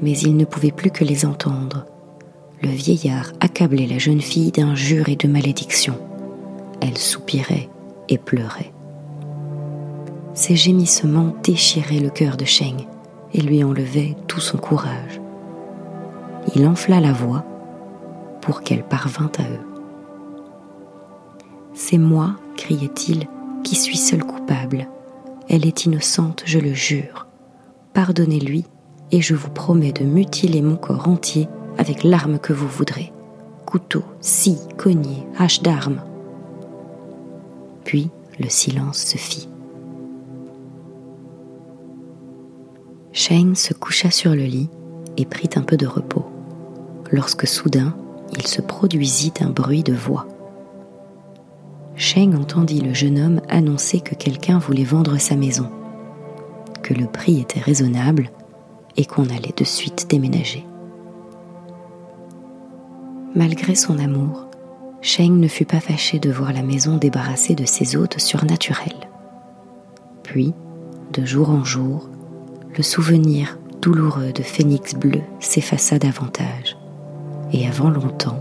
mais 0.01 0.17
il 0.17 0.35
ne 0.35 0.45
pouvait 0.45 0.71
plus 0.71 0.89
que 0.89 1.03
les 1.03 1.25
entendre. 1.25 1.85
Le 2.63 2.69
vieillard 2.69 3.31
accablait 3.39 3.87
la 3.87 3.99
jeune 3.99 4.21
fille 4.21 4.51
d'injures 4.51 5.09
et 5.09 5.15
de 5.15 5.27
malédictions. 5.27 5.99
Elle 6.81 6.97
soupirait 6.97 7.69
et 8.11 8.17
pleurait. 8.17 8.71
Ses 10.33 10.55
gémissements 10.55 11.33
déchiraient 11.43 11.99
le 11.99 12.09
cœur 12.09 12.37
de 12.37 12.45
Sheng 12.45 12.85
et 13.33 13.41
lui 13.41 13.63
enlevaient 13.63 14.15
tout 14.27 14.39
son 14.39 14.57
courage. 14.57 15.19
Il 16.55 16.67
enfla 16.67 16.99
la 16.99 17.13
voix 17.13 17.43
pour 18.41 18.61
qu'elle 18.61 18.83
parvint 18.83 19.31
à 19.37 19.43
eux. 19.43 19.65
C'est 21.73 21.97
moi, 21.97 22.35
criait-il, 22.57 23.27
qui 23.63 23.75
suis 23.75 23.97
seul 23.97 24.23
coupable. 24.23 24.87
Elle 25.49 25.65
est 25.65 25.85
innocente, 25.85 26.43
je 26.45 26.59
le 26.59 26.73
jure. 26.73 27.27
Pardonnez-lui, 27.93 28.65
et 29.11 29.21
je 29.21 29.35
vous 29.35 29.49
promets 29.49 29.91
de 29.91 30.03
mutiler 30.03 30.61
mon 30.61 30.75
corps 30.75 31.07
entier 31.07 31.47
avec 31.77 32.03
l'arme 32.03 32.39
que 32.39 32.53
vous 32.53 32.67
voudrez. 32.67 33.11
Couteau, 33.65 34.03
scie, 34.21 34.59
cogné, 34.77 35.27
hache 35.37 35.61
d'armes. 35.61 36.01
Puis 37.83 38.09
le 38.39 38.49
silence 38.49 38.99
se 38.99 39.17
fit. 39.17 39.49
Shane 43.13 43.55
se 43.55 43.73
coucha 43.73 44.09
sur 44.09 44.31
le 44.31 44.43
lit 44.43 44.69
et 45.17 45.25
prit 45.25 45.49
un 45.55 45.61
peu 45.61 45.77
de 45.77 45.85
repos, 45.85 46.25
lorsque 47.11 47.45
soudain 47.45 47.93
il 48.31 48.47
se 48.47 48.61
produisit 48.61 49.33
un 49.41 49.49
bruit 49.49 49.83
de 49.83 49.93
voix. 49.93 50.27
Sheng 51.95 52.35
entendit 52.35 52.79
le 52.79 52.93
jeune 52.93 53.19
homme 53.19 53.41
annoncer 53.49 53.99
que 53.99 54.15
quelqu'un 54.15 54.57
voulait 54.57 54.85
vendre 54.85 55.17
sa 55.17 55.35
maison, 55.35 55.69
que 56.81 56.93
le 56.93 57.05
prix 57.05 57.39
était 57.39 57.59
raisonnable 57.59 58.31
et 58.97 59.05
qu'on 59.05 59.25
allait 59.25 59.53
de 59.55 59.63
suite 59.63 60.07
déménager. 60.09 60.65
Malgré 63.35 63.75
son 63.75 63.99
amour, 63.99 64.47
Sheng 65.01 65.39
ne 65.39 65.47
fut 65.47 65.65
pas 65.65 65.79
fâché 65.79 66.19
de 66.19 66.31
voir 66.31 66.53
la 66.53 66.61
maison 66.61 66.97
débarrassée 66.97 67.55
de 67.55 67.65
ses 67.65 67.95
hôtes 67.95 68.19
surnaturels. 68.19 69.09
Puis, 70.21 70.53
de 71.11 71.25
jour 71.25 71.49
en 71.49 71.63
jour, 71.63 72.07
le 72.77 72.83
souvenir 72.83 73.57
douloureux 73.81 74.31
de 74.31 74.43
Phénix 74.43 74.93
bleu 74.93 75.21
s'effaça 75.39 75.97
davantage, 75.97 76.77
et 77.51 77.67
avant 77.67 77.89
longtemps, 77.89 78.39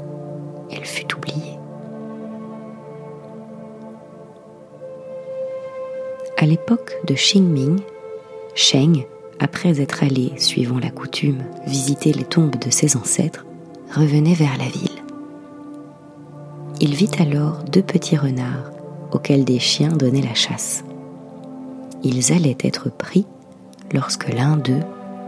elle 0.71 0.85
fut 0.85 1.12
oubliée. 1.17 1.59
À 6.37 6.47
l'époque 6.47 6.93
de 7.06 7.15
Xingming, 7.15 7.80
Sheng, 8.54 9.06
après 9.39 9.80
être 9.80 10.04
allé, 10.04 10.32
suivant 10.37 10.78
la 10.78 10.91
coutume, 10.91 11.43
visiter 11.67 12.13
les 12.13 12.25
tombes 12.25 12.58
de 12.58 12.71
ses 12.71 12.97
ancêtres, 12.97 13.47
revenait 13.95 14.35
vers 14.35 14.56
la 14.58 14.69
ville. 14.69 15.00
Il 16.82 16.95
vit 16.95 17.10
alors 17.19 17.62
deux 17.64 17.82
petits 17.82 18.16
renards 18.16 18.71
auxquels 19.12 19.45
des 19.45 19.58
chiens 19.58 19.90
donnaient 19.93 20.23
la 20.23 20.34
chasse. 20.34 20.82
Ils 22.02 22.32
allaient 22.32 22.56
être 22.64 22.90
pris 22.90 23.26
lorsque 23.93 24.32
l'un 24.32 24.56
d'eux 24.56 24.80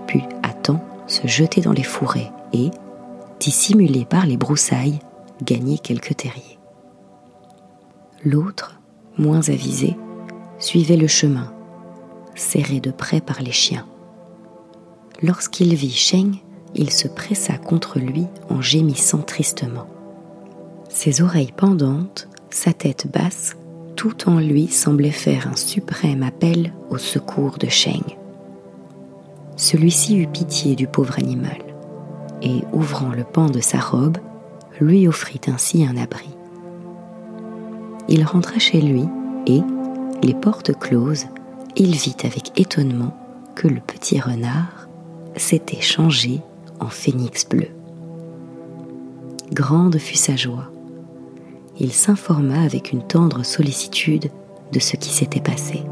put 0.06 0.22
à 0.42 0.54
temps 0.54 0.82
se 1.06 1.26
jeter 1.26 1.60
dans 1.60 1.72
les 1.72 1.82
fourrés 1.82 2.30
et, 2.54 2.70
dissimulé 3.38 4.06
par 4.06 4.24
les 4.24 4.38
broussailles, 4.38 5.00
gagner 5.42 5.78
quelques 5.78 6.16
terriers. 6.16 6.58
L'autre, 8.24 8.80
moins 9.18 9.46
avisé, 9.50 9.96
suivait 10.58 10.96
le 10.96 11.08
chemin, 11.08 11.52
serré 12.34 12.80
de 12.80 12.92
près 12.92 13.20
par 13.20 13.42
les 13.42 13.52
chiens. 13.52 13.86
Lorsqu'il 15.20 15.74
vit 15.74 15.90
Sheng, 15.92 16.36
il 16.74 16.90
se 16.90 17.08
pressa 17.08 17.58
contre 17.58 17.98
lui 17.98 18.26
en 18.48 18.62
gémissant 18.62 19.18
tristement. 19.18 19.86
Ses 20.94 21.22
oreilles 21.22 21.54
pendantes, 21.56 22.28
sa 22.50 22.74
tête 22.74 23.10
basse, 23.10 23.56
tout 23.96 24.28
en 24.28 24.38
lui 24.38 24.68
semblait 24.68 25.10
faire 25.10 25.48
un 25.48 25.56
suprême 25.56 26.22
appel 26.22 26.72
au 26.90 26.98
secours 26.98 27.56
de 27.58 27.66
Sheng. 27.66 28.18
Celui-ci 29.56 30.18
eut 30.18 30.28
pitié 30.28 30.76
du 30.76 30.86
pauvre 30.86 31.18
animal 31.18 31.58
et, 32.42 32.60
ouvrant 32.72 33.08
le 33.08 33.24
pan 33.24 33.46
de 33.46 33.60
sa 33.60 33.80
robe, 33.80 34.18
lui 34.80 35.08
offrit 35.08 35.40
ainsi 35.48 35.84
un 35.84 35.96
abri. 35.96 36.28
Il 38.08 38.24
rentra 38.24 38.58
chez 38.58 38.80
lui 38.80 39.06
et, 39.46 39.62
les 40.22 40.34
portes 40.34 40.78
closes, 40.78 41.26
il 41.74 41.96
vit 41.96 42.16
avec 42.22 42.60
étonnement 42.60 43.16
que 43.54 43.66
le 43.66 43.80
petit 43.80 44.20
renard 44.20 44.88
s'était 45.36 45.80
changé 45.80 46.42
en 46.80 46.88
phénix 46.88 47.48
bleu. 47.48 47.68
Grande 49.52 49.98
fut 49.98 50.16
sa 50.16 50.36
joie. 50.36 50.71
Il 51.78 51.92
s'informa 51.92 52.60
avec 52.62 52.92
une 52.92 53.02
tendre 53.02 53.44
sollicitude 53.44 54.30
de 54.72 54.78
ce 54.78 54.96
qui 54.96 55.10
s'était 55.10 55.40
passé. 55.40 55.82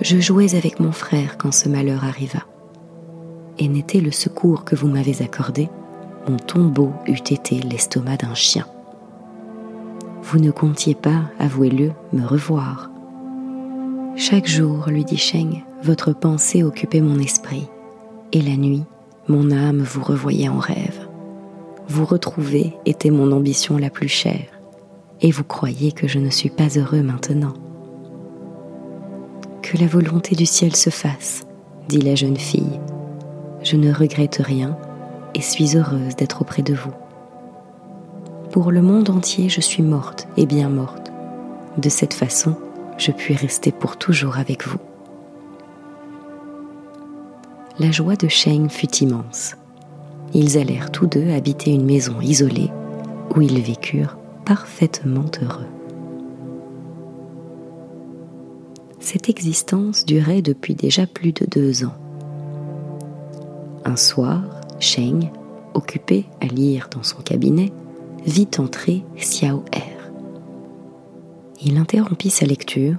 Je 0.00 0.18
jouais 0.18 0.54
avec 0.54 0.80
mon 0.80 0.92
frère 0.92 1.36
quand 1.38 1.52
ce 1.52 1.68
malheur 1.68 2.04
arriva, 2.04 2.40
et 3.58 3.68
n'était 3.68 4.00
le 4.00 4.10
secours 4.10 4.64
que 4.64 4.74
vous 4.74 4.88
m'avez 4.88 5.22
accordé, 5.22 5.68
mon 6.28 6.36
tombeau 6.36 6.92
eût 7.06 7.12
été 7.12 7.60
l'estomac 7.60 8.16
d'un 8.18 8.34
chien. 8.34 8.66
Vous 10.22 10.38
ne 10.38 10.50
comptiez 10.50 10.94
pas, 10.94 11.24
avouez-le, 11.38 11.92
me 12.12 12.26
revoir. 12.26 12.90
Chaque 14.16 14.46
jour, 14.46 14.88
lui 14.88 15.04
dit 15.04 15.16
Sheng, 15.16 15.64
votre 15.82 16.12
pensée 16.12 16.62
occupait 16.62 17.00
mon 17.00 17.18
esprit, 17.18 17.68
et 18.32 18.40
la 18.40 18.56
nuit, 18.56 18.84
mon 19.28 19.50
âme 19.50 19.82
vous 19.82 20.02
revoyait 20.02 20.48
en 20.48 20.58
rêve. 20.58 20.91
Vous 21.88 22.04
retrouver 22.04 22.74
était 22.86 23.10
mon 23.10 23.32
ambition 23.32 23.76
la 23.76 23.90
plus 23.90 24.08
chère, 24.08 24.46
et 25.20 25.30
vous 25.30 25.44
croyez 25.44 25.92
que 25.92 26.08
je 26.08 26.18
ne 26.18 26.30
suis 26.30 26.50
pas 26.50 26.68
heureux 26.78 27.02
maintenant. 27.02 27.54
Que 29.62 29.76
la 29.78 29.86
volonté 29.86 30.34
du 30.34 30.46
ciel 30.46 30.74
se 30.76 30.90
fasse, 30.90 31.46
dit 31.88 32.00
la 32.00 32.14
jeune 32.14 32.36
fille. 32.36 32.80
Je 33.62 33.76
ne 33.76 33.92
regrette 33.92 34.40
rien 34.42 34.76
et 35.34 35.40
suis 35.40 35.76
heureuse 35.76 36.16
d'être 36.16 36.42
auprès 36.42 36.62
de 36.62 36.74
vous. 36.74 36.92
Pour 38.50 38.70
le 38.70 38.82
monde 38.82 39.08
entier, 39.10 39.48
je 39.48 39.60
suis 39.60 39.82
morte 39.82 40.28
et 40.36 40.46
bien 40.46 40.68
morte. 40.68 41.10
De 41.78 41.88
cette 41.88 42.14
façon, 42.14 42.56
je 42.98 43.12
puis 43.12 43.34
rester 43.34 43.72
pour 43.72 43.96
toujours 43.96 44.36
avec 44.36 44.66
vous. 44.66 44.78
La 47.78 47.90
joie 47.90 48.16
de 48.16 48.28
Sheng 48.28 48.68
fut 48.68 48.94
immense. 48.96 49.56
Ils 50.34 50.56
allèrent 50.58 50.90
tous 50.90 51.06
deux 51.06 51.30
habiter 51.30 51.72
une 51.72 51.84
maison 51.84 52.20
isolée 52.20 52.70
où 53.34 53.40
ils 53.40 53.60
vécurent 53.60 54.16
parfaitement 54.44 55.30
heureux. 55.42 55.66
Cette 58.98 59.28
existence 59.28 60.06
durait 60.06 60.42
depuis 60.42 60.74
déjà 60.74 61.06
plus 61.06 61.32
de 61.32 61.44
deux 61.44 61.84
ans. 61.84 61.94
Un 63.84 63.96
soir, 63.96 64.42
Sheng, 64.80 65.30
occupé 65.74 66.24
à 66.40 66.46
lire 66.46 66.88
dans 66.90 67.02
son 67.02 67.20
cabinet, 67.20 67.72
vit 68.24 68.48
entrer 68.58 69.04
Xiao 69.16 69.64
Er. 69.72 69.98
Il 71.64 71.76
interrompit 71.76 72.30
sa 72.30 72.46
lecture, 72.46 72.96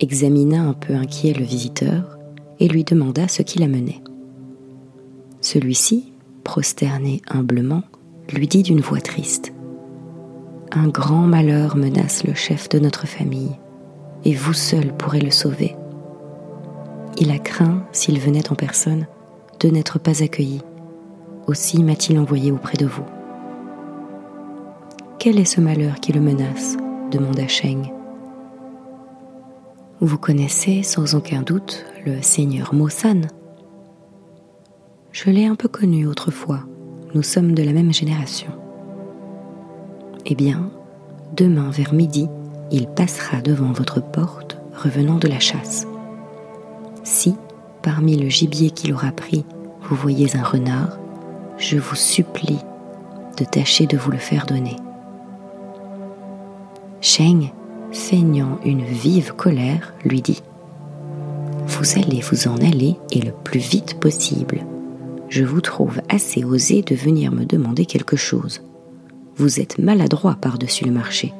examina 0.00 0.62
un 0.62 0.72
peu 0.72 0.94
inquiet 0.94 1.32
le 1.32 1.44
visiteur 1.44 2.18
et 2.58 2.68
lui 2.68 2.84
demanda 2.84 3.28
ce 3.28 3.42
qui 3.42 3.58
l'amenait. 3.58 4.00
Celui-ci, 5.40 6.09
prosterné 6.50 7.22
humblement, 7.28 7.84
lui 8.34 8.48
dit 8.48 8.64
d'une 8.64 8.80
voix 8.80 9.00
triste 9.00 9.52
Un 10.72 10.88
grand 10.88 11.28
malheur 11.28 11.76
menace 11.76 12.24
le 12.24 12.34
chef 12.34 12.68
de 12.68 12.80
notre 12.80 13.06
famille, 13.06 13.56
et 14.24 14.34
vous 14.34 14.52
seul 14.52 14.92
pourrez 14.96 15.20
le 15.20 15.30
sauver. 15.30 15.76
Il 17.18 17.30
a 17.30 17.38
craint, 17.38 17.84
s'il 17.92 18.18
venait 18.18 18.50
en 18.50 18.56
personne, 18.56 19.06
de 19.60 19.68
n'être 19.68 20.00
pas 20.00 20.24
accueilli. 20.24 20.60
Aussi 21.46 21.84
m'a-t-il 21.84 22.18
envoyé 22.18 22.50
auprès 22.50 22.76
de 22.76 22.86
vous. 22.86 23.06
Quel 25.20 25.38
est 25.38 25.44
ce 25.44 25.60
malheur 25.60 26.00
qui 26.00 26.12
le 26.12 26.20
menace 26.20 26.76
demanda 27.12 27.46
Sheng. 27.46 27.92
Vous 30.00 30.18
connaissez 30.18 30.82
sans 30.82 31.14
aucun 31.14 31.42
doute 31.42 31.84
le 32.04 32.20
seigneur 32.22 32.74
Mosan. 32.74 33.20
Je 35.12 35.28
l'ai 35.28 35.46
un 35.46 35.56
peu 35.56 35.68
connu 35.68 36.06
autrefois, 36.06 36.60
nous 37.14 37.24
sommes 37.24 37.54
de 37.54 37.64
la 37.64 37.72
même 37.72 37.92
génération. 37.92 38.52
Eh 40.24 40.36
bien, 40.36 40.70
demain 41.36 41.68
vers 41.70 41.92
midi, 41.92 42.28
il 42.70 42.86
passera 42.86 43.40
devant 43.40 43.72
votre 43.72 44.00
porte 44.00 44.58
revenant 44.72 45.18
de 45.18 45.26
la 45.26 45.40
chasse. 45.40 45.86
Si, 47.02 47.34
parmi 47.82 48.16
le 48.16 48.28
gibier 48.28 48.70
qu'il 48.70 48.92
aura 48.92 49.10
pris, 49.10 49.44
vous 49.82 49.96
voyez 49.96 50.36
un 50.36 50.44
renard, 50.44 50.98
je 51.58 51.78
vous 51.78 51.96
supplie 51.96 52.60
de 53.36 53.44
tâcher 53.44 53.86
de 53.86 53.96
vous 53.96 54.12
le 54.12 54.18
faire 54.18 54.46
donner. 54.46 54.76
Sheng 57.00 57.50
feignant 57.90 58.60
une 58.64 58.84
vive 58.84 59.32
colère, 59.34 59.92
lui 60.04 60.22
dit 60.22 60.42
Vous 61.66 61.98
allez 61.98 62.20
vous 62.20 62.46
en 62.46 62.56
aller 62.58 62.94
et 63.10 63.20
le 63.20 63.32
plus 63.32 63.58
vite 63.58 63.98
possible. 63.98 64.64
Je 65.30 65.44
vous 65.44 65.60
trouve 65.60 66.00
assez 66.08 66.42
osé 66.42 66.82
de 66.82 66.96
venir 66.96 67.30
me 67.30 67.44
demander 67.44 67.86
quelque 67.86 68.16
chose. 68.16 68.62
Vous 69.36 69.60
êtes 69.60 69.78
maladroit 69.78 70.34
par-dessus 70.34 70.84
le 70.84 70.90
marché. 70.90 71.32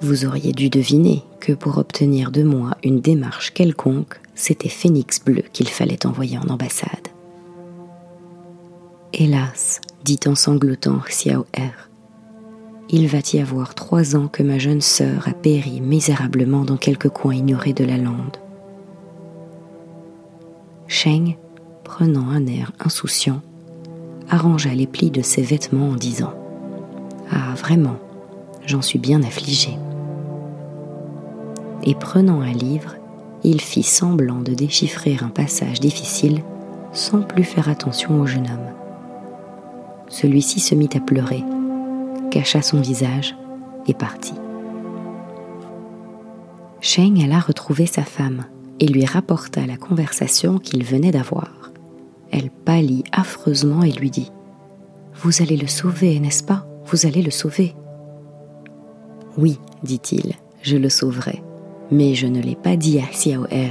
Vous 0.00 0.24
auriez 0.24 0.52
dû 0.52 0.70
deviner 0.70 1.22
que 1.38 1.52
pour 1.52 1.76
obtenir 1.76 2.30
de 2.30 2.42
moi 2.42 2.78
une 2.82 3.00
démarche 3.00 3.52
quelconque, 3.52 4.18
c'était 4.34 4.70
Phénix 4.70 5.22
Bleu 5.22 5.42
qu'il 5.52 5.68
fallait 5.68 6.06
envoyer 6.06 6.38
en 6.38 6.48
ambassade. 6.48 7.08
Hélas, 9.12 9.82
dit 10.02 10.20
en 10.24 10.34
sanglotant 10.34 11.00
Xiao 11.00 11.44
Er, 11.54 11.74
il 12.88 13.06
va 13.06 13.18
y 13.34 13.38
avoir 13.38 13.74
trois 13.74 14.16
ans 14.16 14.28
que 14.28 14.42
ma 14.42 14.58
jeune 14.58 14.80
sœur 14.80 15.28
a 15.28 15.34
péri 15.34 15.82
misérablement 15.82 16.64
dans 16.64 16.78
quelque 16.78 17.08
coin 17.08 17.34
ignoré 17.34 17.74
de 17.74 17.84
la 17.84 17.98
lande. 17.98 18.38
Sheng, 20.88 21.36
prenant 21.90 22.28
un 22.30 22.46
air 22.46 22.70
insouciant, 22.78 23.40
arrangea 24.30 24.72
les 24.72 24.86
plis 24.86 25.10
de 25.10 25.22
ses 25.22 25.42
vêtements 25.42 25.88
en 25.88 25.96
disant 25.96 26.32
Ah, 27.32 27.52
vraiment, 27.56 27.96
j'en 28.64 28.80
suis 28.80 29.00
bien 29.00 29.24
affligé. 29.24 29.76
Et 31.82 31.96
prenant 31.96 32.42
un 32.42 32.52
livre, 32.52 32.94
il 33.42 33.60
fit 33.60 33.82
semblant 33.82 34.38
de 34.38 34.54
déchiffrer 34.54 35.16
un 35.20 35.30
passage 35.30 35.80
difficile 35.80 36.44
sans 36.92 37.22
plus 37.22 37.42
faire 37.42 37.68
attention 37.68 38.20
au 38.20 38.26
jeune 38.26 38.46
homme. 38.46 38.72
Celui-ci 40.08 40.60
se 40.60 40.76
mit 40.76 40.90
à 40.94 41.00
pleurer 41.00 41.42
cacha 42.30 42.62
son 42.62 42.80
visage 42.80 43.34
et 43.88 43.94
partit. 43.94 44.38
Sheng 46.80 47.20
alla 47.24 47.40
retrouver 47.40 47.86
sa 47.86 48.04
femme 48.04 48.44
et 48.78 48.86
lui 48.86 49.04
rapporta 49.04 49.66
la 49.66 49.76
conversation 49.76 50.60
qu'il 50.60 50.84
venait 50.84 51.10
d'avoir. 51.10 51.59
Elle 52.30 52.50
pâlit 52.50 53.04
affreusement 53.12 53.82
et 53.82 53.92
lui 53.92 54.10
dit 54.10 54.30
Vous 55.14 55.42
allez 55.42 55.56
le 55.56 55.66
sauver, 55.66 56.18
n'est-ce 56.20 56.44
pas? 56.44 56.66
Vous 56.86 57.06
allez 57.06 57.22
le 57.22 57.30
sauver. 57.30 57.74
Oui, 59.38 59.58
dit-il, 59.82 60.34
je 60.62 60.76
le 60.76 60.88
sauverai, 60.88 61.42
mais 61.90 62.14
je 62.14 62.26
ne 62.26 62.40
l'ai 62.40 62.56
pas 62.56 62.76
dit 62.76 62.98
à 62.98 63.06
Xiao 63.06 63.46
Er, 63.50 63.70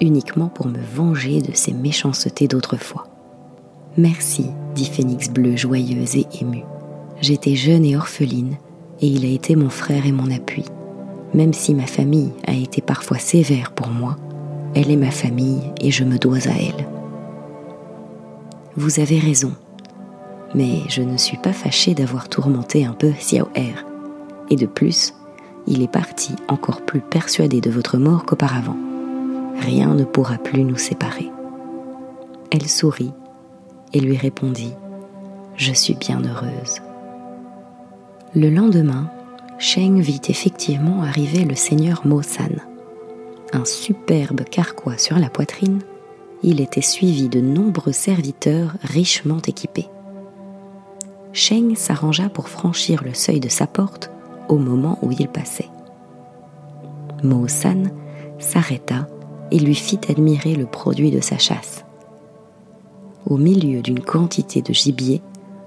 uniquement 0.00 0.48
pour 0.48 0.66
me 0.66 0.78
venger 0.94 1.40
de 1.40 1.54
ses 1.54 1.72
méchancetés 1.72 2.48
d'autrefois. 2.48 3.06
Merci, 3.96 4.46
dit 4.74 4.86
Phénix 4.86 5.30
Bleu 5.30 5.56
joyeuse 5.56 6.16
et 6.16 6.26
émue. 6.40 6.64
J'étais 7.20 7.54
jeune 7.54 7.84
et 7.84 7.96
orpheline, 7.96 8.56
et 9.00 9.06
il 9.06 9.24
a 9.24 9.28
été 9.28 9.56
mon 9.56 9.70
frère 9.70 10.06
et 10.06 10.12
mon 10.12 10.30
appui. 10.30 10.64
Même 11.32 11.52
si 11.52 11.74
ma 11.74 11.86
famille 11.86 12.32
a 12.46 12.54
été 12.54 12.80
parfois 12.80 13.18
sévère 13.18 13.72
pour 13.72 13.88
moi, 13.88 14.16
elle 14.74 14.90
est 14.90 14.96
ma 14.96 15.10
famille 15.10 15.62
et 15.80 15.90
je 15.90 16.04
me 16.04 16.18
dois 16.18 16.48
à 16.48 16.52
elle. 16.52 16.86
Vous 18.76 18.98
avez 18.98 19.20
raison, 19.20 19.52
mais 20.52 20.80
je 20.88 21.00
ne 21.02 21.16
suis 21.16 21.36
pas 21.36 21.52
fâché 21.52 21.94
d'avoir 21.94 22.28
tourmenté 22.28 22.84
un 22.84 22.92
peu 22.92 23.10
Xiao 23.10 23.46
Er. 23.54 23.74
Et 24.50 24.56
de 24.56 24.66
plus, 24.66 25.14
il 25.68 25.80
est 25.80 25.90
parti 25.90 26.34
encore 26.48 26.82
plus 26.82 27.00
persuadé 27.00 27.60
de 27.60 27.70
votre 27.70 27.98
mort 27.98 28.24
qu'auparavant. 28.24 28.76
Rien 29.60 29.94
ne 29.94 30.02
pourra 30.02 30.38
plus 30.38 30.64
nous 30.64 30.76
séparer. 30.76 31.30
Elle 32.50 32.68
sourit 32.68 33.12
et 33.92 34.00
lui 34.00 34.16
répondit 34.16 34.74
Je 35.56 35.72
suis 35.72 35.94
bien 35.94 36.20
heureuse. 36.24 36.80
Le 38.34 38.50
lendemain, 38.50 39.08
Sheng 39.60 40.00
vit 40.00 40.20
effectivement 40.28 41.04
arriver 41.04 41.44
le 41.44 41.54
seigneur 41.54 42.04
Mo 42.04 42.22
San. 42.22 42.60
Un 43.52 43.64
superbe 43.64 44.42
carquois 44.50 44.98
sur 44.98 45.16
la 45.16 45.30
poitrine, 45.30 45.78
il 46.44 46.60
était 46.60 46.80
suivi 46.80 47.28
de 47.28 47.40
nombreux 47.40 47.92
serviteurs 47.92 48.76
richement 48.82 49.40
équipés. 49.46 49.88
Sheng 51.32 51.74
s'arrangea 51.74 52.28
pour 52.28 52.48
franchir 52.48 53.02
le 53.02 53.14
seuil 53.14 53.40
de 53.40 53.48
sa 53.48 53.66
porte 53.66 54.10
au 54.48 54.58
moment 54.58 54.98
où 55.02 55.10
il 55.10 55.28
passait. 55.28 55.70
Mo 57.24 57.48
San 57.48 57.90
s'arrêta 58.38 59.08
et 59.50 59.58
lui 59.58 59.74
fit 59.74 60.00
admirer 60.08 60.54
le 60.54 60.66
produit 60.66 61.10
de 61.10 61.20
sa 61.20 61.38
chasse. 61.38 61.84
Au 63.26 63.36
milieu 63.36 63.82
d'une 63.82 64.00
quantité 64.00 64.62
de 64.62 64.72
gibier 64.72 65.22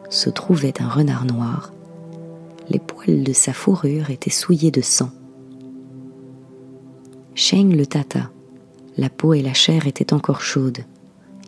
se 0.10 0.30
trouvait 0.30 0.82
un 0.82 0.88
renard 0.88 1.26
noir 1.26 1.72
les 2.70 2.80
poils 2.80 3.24
de 3.24 3.34
sa 3.34 3.54
fourrure 3.54 4.10
étaient 4.10 4.30
souillés 4.30 4.72
de 4.72 4.82
sang. 4.82 5.10
Sheng 7.36 7.76
le 7.76 7.86
tâta. 7.86 8.32
La 8.98 9.10
peau 9.10 9.34
et 9.34 9.44
la 9.44 9.54
chair 9.54 9.86
étaient 9.86 10.14
encore 10.14 10.42
chaudes. 10.42 10.80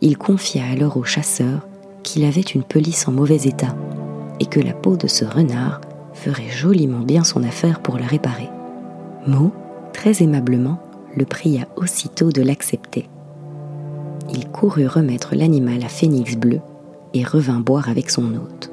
Il 0.02 0.16
confia 0.16 0.62
alors 0.70 0.96
au 0.96 1.02
chasseur 1.02 1.66
qu'il 2.04 2.24
avait 2.24 2.40
une 2.40 2.62
pelisse 2.62 3.08
en 3.08 3.12
mauvais 3.12 3.42
état 3.42 3.74
et 4.38 4.46
que 4.46 4.60
la 4.60 4.72
peau 4.72 4.96
de 4.96 5.08
ce 5.08 5.24
renard 5.24 5.80
ferait 6.14 6.48
joliment 6.48 7.00
bien 7.00 7.24
son 7.24 7.42
affaire 7.42 7.80
pour 7.80 7.98
la 7.98 8.06
réparer. 8.06 8.48
Mo, 9.26 9.52
très 9.92 10.22
aimablement, 10.22 10.78
le 11.16 11.24
pria 11.24 11.66
aussitôt 11.76 12.30
de 12.30 12.40
l'accepter. 12.40 13.08
Il 14.32 14.48
courut 14.48 14.86
remettre 14.86 15.34
l'animal 15.34 15.82
à 15.82 15.88
Phénix 15.88 16.36
Bleu 16.36 16.60
et 17.14 17.24
revint 17.24 17.58
boire 17.58 17.88
avec 17.88 18.10
son 18.10 18.32
hôte. 18.34 18.70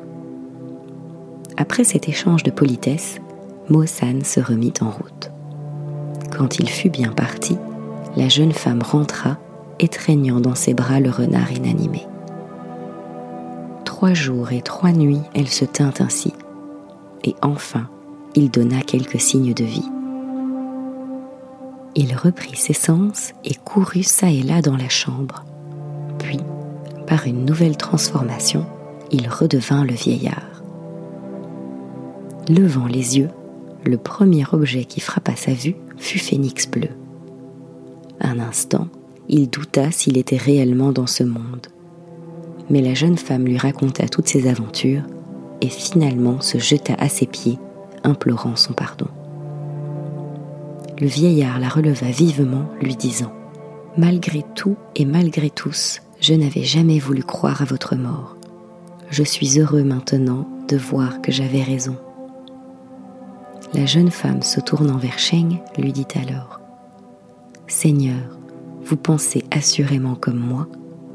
Après 1.58 1.84
cet 1.84 2.08
échange 2.08 2.44
de 2.44 2.52
politesse, 2.52 3.20
Mosan 3.70 4.24
se 4.24 4.40
remit 4.40 4.74
en 4.82 4.92
route. 4.92 5.32
Quand 6.38 6.60
il 6.60 6.70
fut 6.70 6.90
bien 6.90 7.12
parti, 7.12 7.58
la 8.18 8.30
jeune 8.30 8.52
femme 8.52 8.82
rentra, 8.82 9.38
étreignant 9.80 10.42
dans 10.42 10.56
ses 10.56 10.74
bras 10.74 11.00
le 11.00 11.12
renard 11.12 11.52
inanimé. 11.52 12.08
Trois 13.86 14.16
jours 14.16 14.52
et 14.52 14.62
trois 14.62 14.92
nuits, 14.92 15.22
elle 15.36 15.48
se 15.48 15.66
tint 15.66 15.94
ainsi, 16.00 16.34
et 17.24 17.36
enfin, 17.44 17.88
il 18.36 18.50
donna 18.50 18.82
quelques 18.82 19.22
signes 19.22 19.54
de 19.54 19.64
vie. 19.64 19.90
Il 21.96 22.16
reprit 22.16 22.56
ses 22.56 22.74
sens 22.74 23.34
et 23.46 23.54
courut 23.54 24.04
çà 24.04 24.30
et 24.30 24.42
là 24.42 24.62
dans 24.62 24.78
la 24.78 24.90
chambre. 24.90 25.46
Puis, 26.18 26.40
par 27.06 27.28
une 27.28 27.46
nouvelle 27.46 27.78
transformation, 27.78 28.66
il 29.12 29.30
redevint 29.30 29.84
le 29.84 29.94
vieillard. 29.94 30.64
Levant 32.50 32.88
les 32.88 33.20
yeux, 33.20 33.30
le 33.86 33.98
premier 33.98 34.44
objet 34.52 34.86
qui 34.86 35.02
frappa 35.02 35.36
sa 35.36 35.54
vue 35.54 35.76
fut 35.98 36.20
Phénix 36.20 36.68
bleu. 36.68 36.90
Un 38.22 38.40
instant, 38.40 38.88
il 39.30 39.50
douta 39.50 39.92
s'il 39.92 40.18
était 40.18 40.38
réellement 40.38 40.92
dans 40.92 41.08
ce 41.08 41.24
monde. 41.24 41.68
Mais 42.70 42.82
la 42.82 42.94
jeune 42.94 43.18
femme 43.18 43.46
lui 43.46 43.58
raconta 43.58 44.08
toutes 44.08 44.28
ses 44.28 44.48
aventures 44.48 45.04
et 45.62 45.70
finalement 45.70 46.42
se 46.42 46.58
jeta 46.58 46.94
à 46.96 47.10
ses 47.10 47.26
pieds, 47.26 47.60
implorant 48.04 48.56
son 48.56 48.74
pardon. 48.74 49.08
Le 51.00 51.08
vieillard 51.08 51.60
la 51.60 51.70
releva 51.70 52.10
vivement, 52.10 52.66
lui 52.82 52.96
disant 52.96 53.32
Malgré 53.98 54.44
tout 54.56 54.78
et 54.96 55.06
malgré 55.06 55.50
tous, 55.50 56.02
je 56.20 56.34
n'avais 56.34 56.64
jamais 56.64 57.00
voulu 57.00 57.24
croire 57.24 57.62
à 57.62 57.66
votre 57.66 57.96
mort. 57.96 58.36
Je 59.10 59.24
suis 59.24 59.60
heureux 59.60 59.84
maintenant 59.84 60.48
de 60.68 60.78
voir 60.78 61.22
que 61.22 61.32
j'avais 61.32 61.64
raison. 61.64 61.96
La 63.74 63.86
jeune 63.86 64.12
femme 64.12 64.42
se 64.42 64.60
tournant 64.60 64.98
vers 64.98 65.20
Sheng 65.20 65.60
lui 65.78 65.92
dit 65.94 66.08
alors 66.16 66.60
Seigneur, 67.68 68.38
vous 68.84 68.98
pensez 68.98 69.44
assurément 69.52 70.16
comme 70.16 70.40
moi 70.40 70.68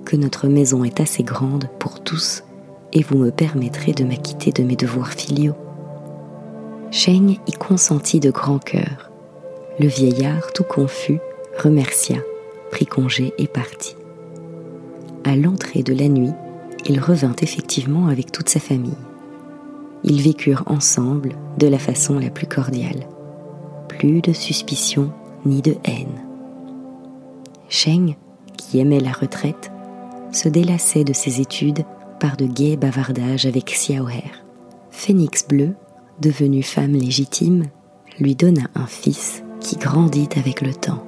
que 0.05 0.17
notre 0.17 0.49
maison 0.49 0.85
est 0.85 1.01
assez 1.01 1.23
grande 1.23 1.69
pour 1.79 2.03
tous 2.03 2.45
et 2.93 3.03
vous 3.03 3.17
me 3.17 3.31
permettrez 3.31 3.93
de 3.93 4.05
m'acquitter 4.05 4.53
de 4.53 4.62
mes 4.62 4.77
devoirs 4.77 5.12
filiaux. 5.12 5.57
Sheng 6.91 7.38
y 7.47 7.53
consentit 7.53 8.21
de 8.21 8.31
grand 8.31 8.59
cœur. 8.59 9.11
Le 9.79 9.87
vieillard, 9.87 10.53
tout 10.53 10.65
confus, 10.65 11.19
remercia, 11.59 12.19
prit 12.71 12.87
congé 12.87 13.33
et 13.38 13.47
partit. 13.47 13.97
À 15.25 15.37
l'entrée 15.37 15.83
de 15.83 15.95
la 15.95 16.09
nuit, 16.09 16.33
il 16.87 17.01
revint 17.01 17.37
effectivement 17.41 18.09
avec 18.09 18.31
toute 18.31 18.51
sa 18.51 18.61
famille 18.61 18.93
ils 20.05 20.21
vécurent 20.21 20.65
ensemble 20.67 21.37
de 21.59 21.67
la 21.67 21.79
façon 21.79 22.19
la 22.19 22.31
plus 22.31 22.47
cordiale. 22.47 23.07
Plus 23.88 24.21
de 24.21 24.33
suspicion 24.33 25.12
ni 25.45 25.62
de 25.62 25.77
haine. 25.85 26.32
Sheng, 27.73 28.17
qui 28.59 28.81
aimait 28.81 29.01
la 29.01 29.13
retraite, 29.13 29.73
se 30.31 30.49
délassait 30.49 31.05
de 31.05 31.15
ses 31.15 31.41
études 31.41 31.85
par 32.21 32.37
de 32.37 32.45
gais 32.45 32.77
bavardages 32.77 33.47
avec 33.47 33.65
Xiaoher. 33.65 34.31
Phénix 34.91 35.47
Bleu, 35.49 35.75
devenue 36.21 36.63
femme 36.63 36.93
légitime, 36.93 37.65
lui 38.21 38.35
donna 38.35 38.69
un 38.75 38.87
fils 38.87 39.43
qui 39.61 39.77
grandit 39.77 40.29
avec 40.37 40.61
le 40.61 40.75
temps, 40.75 41.03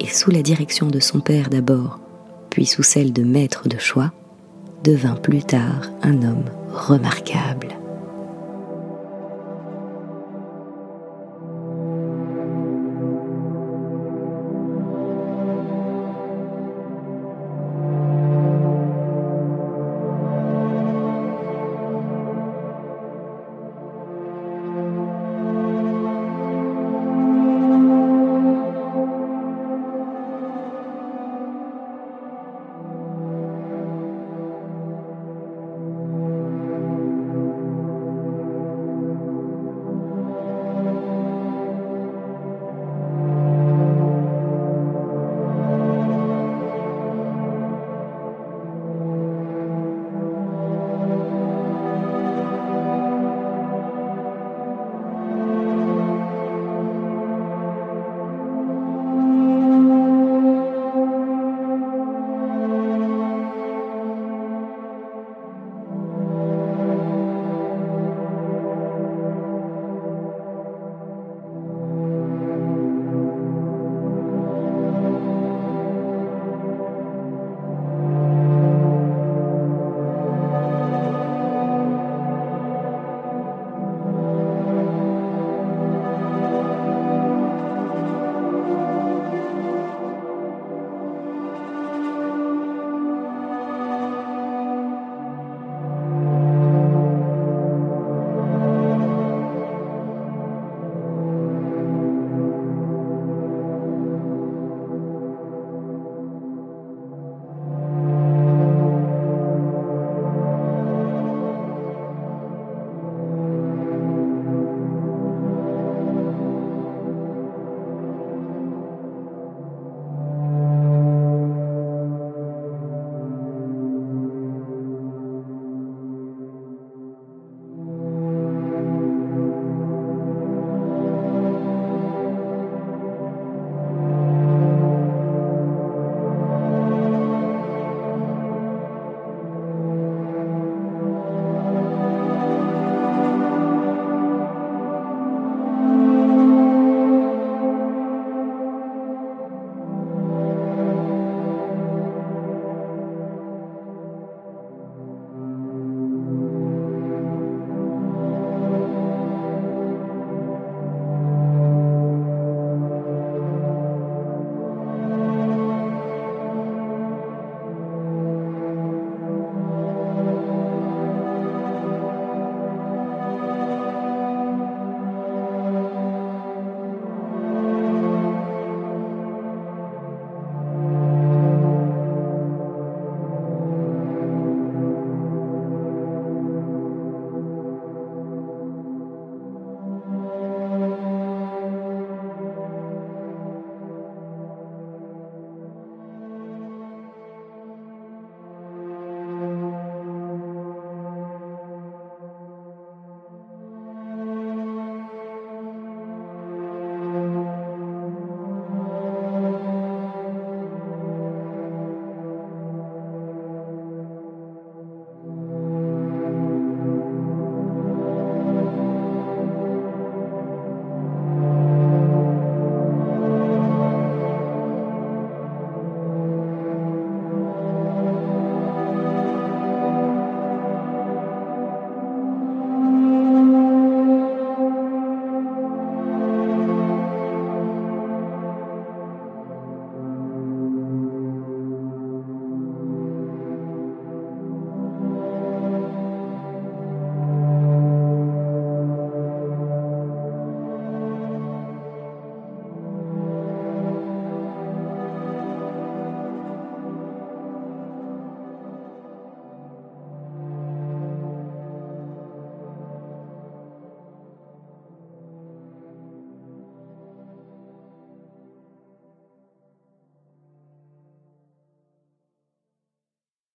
et 0.00 0.08
sous 0.08 0.32
la 0.32 0.42
direction 0.42 0.88
de 0.88 0.98
son 0.98 1.20
père 1.20 1.48
d'abord, 1.48 2.00
puis 2.50 2.66
sous 2.66 2.82
celle 2.82 3.12
de 3.12 3.22
maître 3.22 3.68
de 3.68 3.78
choix, 3.78 4.12
devint 4.82 5.14
plus 5.14 5.44
tard 5.44 5.82
un 6.02 6.22
homme 6.22 6.50
remarquable. 6.72 7.68